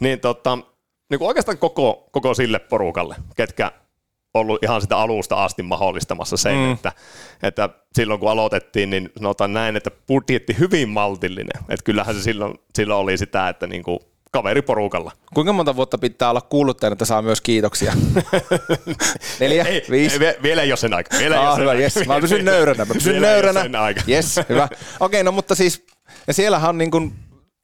Niin, 0.00 0.20
tota, 0.20 0.58
niin 1.10 1.18
kuin 1.18 1.28
oikeastaan 1.28 1.58
koko, 1.58 2.08
koko 2.12 2.34
sille 2.34 2.58
porukalle, 2.58 3.16
ketkä 3.36 3.72
ollut 4.34 4.62
ihan 4.62 4.80
sitä 4.80 4.98
alusta 4.98 5.44
asti 5.44 5.62
mahdollistamassa 5.62 6.36
sen, 6.36 6.54
mm. 6.56 6.72
että, 6.72 6.92
että 7.42 7.68
silloin 7.94 8.20
kun 8.20 8.30
aloitettiin, 8.30 8.90
niin 8.90 9.10
sanotaan 9.18 9.52
näin, 9.52 9.76
että 9.76 9.90
budjetti 10.08 10.56
hyvin 10.58 10.88
maltillinen. 10.88 11.62
Että 11.68 11.84
kyllähän 11.84 12.14
se 12.14 12.22
silloin, 12.22 12.54
silloin 12.74 13.00
oli 13.00 13.18
sitä, 13.18 13.48
että 13.48 13.66
niin 13.66 13.82
kuin 13.82 13.98
kaveriporukalla. 14.32 15.12
Kuinka 15.34 15.52
monta 15.52 15.76
vuotta 15.76 15.98
pitää 15.98 16.30
olla 16.30 16.40
kuuluttajana, 16.40 16.92
että 16.92 17.04
saa 17.04 17.22
myös 17.22 17.40
kiitoksia? 17.40 17.92
Neljä? 19.40 19.64
Ei, 19.64 19.84
viisi? 19.90 20.14
ei, 20.14 20.20
vie- 20.20 20.36
vielä 20.42 20.62
ei 20.62 20.70
ole 20.70 20.76
sen 20.76 20.94
aika. 20.94 21.18
Vielä 21.18 21.50
Ah, 21.50 21.58
hyvä, 21.58 21.70
aika. 21.70 21.82
yes. 21.82 21.94
Mä 22.06 22.20
pysyn 22.20 22.44
nöyränä. 22.54 22.84
Mä 22.84 22.94
pysyn 22.94 23.12
Vielä 23.12 23.26
nöyränä. 23.26 23.60
Yes, 24.08 24.40
hyvä. 24.48 24.68
Okei, 25.00 25.24
no 25.24 25.32
mutta 25.32 25.54
siis, 25.54 25.86
ja 26.26 26.34
siellähän 26.34 26.68
on 26.68 26.78
niin 26.78 26.90
kuin 26.90 27.12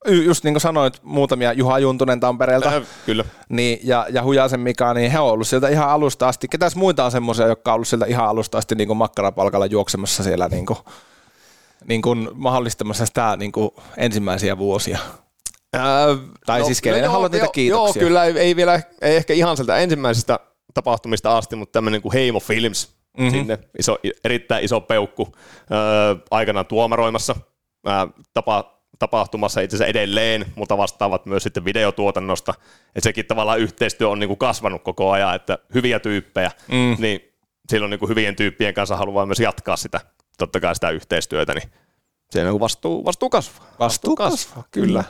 just 0.08 0.44
niin 0.44 0.54
kuin 0.54 0.60
sanoit, 0.60 1.00
muutamia 1.02 1.52
Juha 1.52 1.78
Juntunen 1.78 2.20
Tampereelta. 2.20 2.68
Äh, 2.76 2.82
kyllä. 3.06 3.24
Niin, 3.48 3.80
ja, 3.82 4.06
ja 4.10 4.22
Hujasen 4.22 4.60
Mika, 4.60 4.94
niin 4.94 5.10
he 5.10 5.18
on 5.18 5.30
ollut 5.30 5.48
sieltä 5.48 5.68
ihan 5.68 5.88
alusta 5.88 6.28
asti. 6.28 6.48
Ketäs 6.48 6.76
muita 6.76 7.04
on 7.04 7.10
semmoisia, 7.10 7.46
jotka 7.46 7.70
on 7.70 7.74
ollut 7.74 7.88
sieltä 7.88 8.06
ihan 8.06 8.28
alusta 8.28 8.58
asti 8.58 8.74
niin 8.74 8.86
kuin 8.86 8.96
makkarapalkalla 8.96 9.66
juoksemassa 9.66 10.22
siellä 10.22 10.48
niin 10.48 10.66
kuin, 10.66 10.78
niin 11.84 12.02
kuin 12.02 12.28
mahdollistamassa 12.34 13.06
sitä 13.06 13.36
niin 13.36 13.52
kuin 13.52 13.70
ensimmäisiä 13.96 14.58
vuosia? 14.58 14.98
Äh, 15.76 15.82
Tai 16.46 16.64
siis 16.64 16.80
kenelle 16.80 17.04
joo, 17.04 17.12
haluat 17.12 17.32
niitä 17.32 17.48
kiitoksia? 17.52 18.02
Joo, 18.02 18.08
kyllä 18.08 18.24
ei, 18.24 18.38
ei 18.38 18.56
vielä, 18.56 18.82
ei 19.02 19.16
ehkä 19.16 19.34
ihan 19.34 19.56
sieltä 19.56 19.76
ensimmäisistä 19.76 20.38
tapahtumista 20.74 21.36
asti, 21.36 21.56
mutta 21.56 21.72
tämmöinen 21.72 22.02
kuin 22.02 22.12
Heimo 22.12 22.40
Films, 22.40 22.88
mm-hmm. 23.18 23.30
sinne 23.30 23.58
iso, 23.78 23.98
erittäin 24.24 24.64
iso 24.64 24.80
peukku, 24.80 25.28
öö, 25.70 26.16
aikanaan 26.30 26.66
tuomaroimassa 26.66 27.36
ää, 27.86 28.08
tapa, 28.34 28.79
tapahtumassa 29.00 29.60
itse 29.60 29.76
asiassa 29.76 29.90
edelleen, 29.90 30.46
mutta 30.54 30.78
vastaavat 30.78 31.26
myös 31.26 31.42
sitten 31.42 31.64
videotuotannosta, 31.64 32.54
että 32.86 33.00
sekin 33.00 33.26
tavallaan 33.26 33.60
yhteistyö 33.60 34.08
on 34.08 34.18
niin 34.18 34.28
kuin 34.28 34.38
kasvanut 34.38 34.82
koko 34.82 35.10
ajan, 35.10 35.34
että 35.34 35.58
hyviä 35.74 36.00
tyyppejä, 36.00 36.50
mm. 36.68 36.96
niin 36.98 37.20
silloin 37.68 37.90
niin 37.90 37.98
kuin 37.98 38.08
hyvien 38.08 38.36
tyyppien 38.36 38.74
kanssa 38.74 38.96
haluaa 38.96 39.26
myös 39.26 39.40
jatkaa 39.40 39.76
sitä, 39.76 40.00
totta 40.38 40.60
kai 40.60 40.74
sitä 40.74 40.90
yhteistyötä, 40.90 41.54
niin 41.54 41.70
siinä 42.30 42.44
niin 42.44 42.52
kuin 42.52 42.60
vastuu, 42.60 43.04
vastuu 43.04 43.30
kasvaa. 43.30 43.66
Vastuu 43.78 44.16
kasvaa, 44.16 44.64
kyllä. 44.70 45.04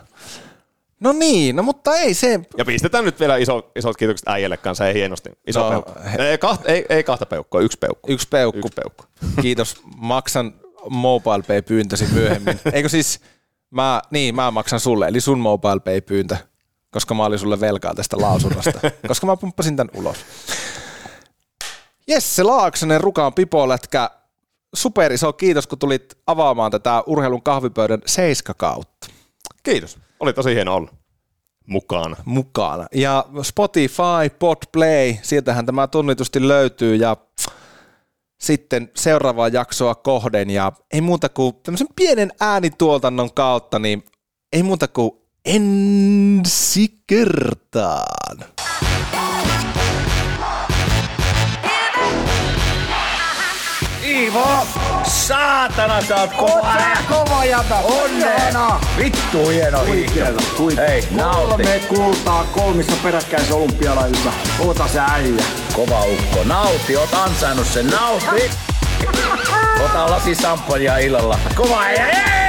No 1.00 1.12
niin, 1.12 1.56
no 1.56 1.62
mutta 1.62 1.96
ei 1.96 2.14
se... 2.14 2.40
Ja 2.56 2.64
pistetään 2.64 3.04
nyt 3.04 3.20
vielä 3.20 3.36
iso, 3.36 3.70
isot 3.76 3.96
kiitokset 3.96 4.28
äijälle 4.28 4.56
kanssa, 4.56 4.88
ei 4.88 4.94
hienosti. 4.94 5.30
Iso 5.46 5.60
No, 5.60 5.70
peukku. 5.70 5.92
Ei, 6.18 6.38
kahta, 6.38 6.72
ei, 6.72 6.86
ei 6.88 7.04
kahta 7.04 7.26
peukkua, 7.26 7.60
yksi 7.60 7.78
peukku. 7.78 8.12
Yksi 8.12 8.28
peukku. 8.28 8.58
Yksi 8.58 8.74
peukku. 8.74 9.04
Kiitos. 9.42 9.76
Maksan 9.96 10.54
mobile 10.90 11.42
pay 11.46 11.62
pyyntösi 11.62 12.06
myöhemmin. 12.12 12.60
Eikö 12.72 12.88
siis, 12.88 13.20
mä, 13.70 14.02
niin 14.10 14.34
mä 14.34 14.50
maksan 14.50 14.80
sulle, 14.80 15.08
eli 15.08 15.20
sun 15.20 15.38
mobile 15.38 15.80
pay 15.80 16.00
pyyntö, 16.00 16.36
koska 16.90 17.14
mä 17.14 17.24
olin 17.24 17.38
sulle 17.38 17.60
velkaa 17.60 17.94
tästä 17.94 18.16
lausunnosta, 18.20 18.80
koska 19.08 19.26
mä 19.26 19.36
pumppasin 19.36 19.76
tän 19.76 19.90
ulos. 19.94 20.16
Jesse 22.08 22.42
Laaksonen, 22.42 23.00
Rukaan 23.00 23.34
pipolätkä, 23.34 24.10
super 24.74 25.12
iso 25.12 25.32
kiitos, 25.32 25.66
kun 25.66 25.78
tulit 25.78 26.18
avaamaan 26.26 26.70
tätä 26.70 27.02
urheilun 27.06 27.42
kahvipöydän 27.42 28.02
seiskakautta 28.06 29.06
Kiitos. 29.62 29.98
Oli 30.20 30.32
tosi 30.32 30.54
hieno 30.54 30.74
olla 30.74 30.90
mukaan. 31.66 32.16
mukana. 32.24 32.86
Ja 32.94 33.24
Spotify, 33.42 34.30
Podplay, 34.38 35.14
sieltähän 35.22 35.66
tämä 35.66 35.86
tunnitusti 35.86 36.48
löytyy 36.48 36.94
ja 36.94 37.16
sitten 38.40 38.90
seuraavaa 38.96 39.48
jaksoa 39.48 39.94
kohden 39.94 40.50
ja 40.50 40.72
ei 40.92 41.00
muuta 41.00 41.28
kuin 41.28 41.54
tämmöisen 41.62 41.88
pienen 41.96 42.32
äänituotannon 42.40 43.34
kautta, 43.34 43.78
niin 43.78 44.04
ei 44.52 44.62
muuta 44.62 44.88
kuin 44.88 45.10
ensi 45.44 47.02
kertaan. 47.06 48.44
Iivo! 54.04 54.89
Saatana, 55.10 56.00
sä 56.00 56.16
oot 56.16 56.32
kova 56.34 56.72
äijä. 56.72 56.98
Kova 57.08 57.44
jäbä. 57.44 57.78
Onnea! 57.78 58.80
Vittu 58.98 59.48
hieno 59.48 59.86
Huikeeta. 59.86 60.42
Hei, 60.76 61.08
nauti. 61.10 61.48
Kolme 61.48 61.80
kultaa 61.88 62.44
kolmissa 62.44 62.92
peräkkäisissä 63.02 63.54
olympialaisissa. 63.54 64.32
Oota 64.58 64.88
se 64.88 65.00
äijä. 65.00 65.44
Kova 65.72 66.04
ukko. 66.04 66.44
Nauti, 66.44 66.96
oot 66.96 67.14
ansainnut 67.14 67.66
sen. 67.66 67.86
Nauti! 67.86 68.50
Ota 69.84 70.10
lasi 70.10 70.34
samponia 70.34 70.98
illalla. 70.98 71.38
Kova 71.54 71.80
äijä. 71.82 72.39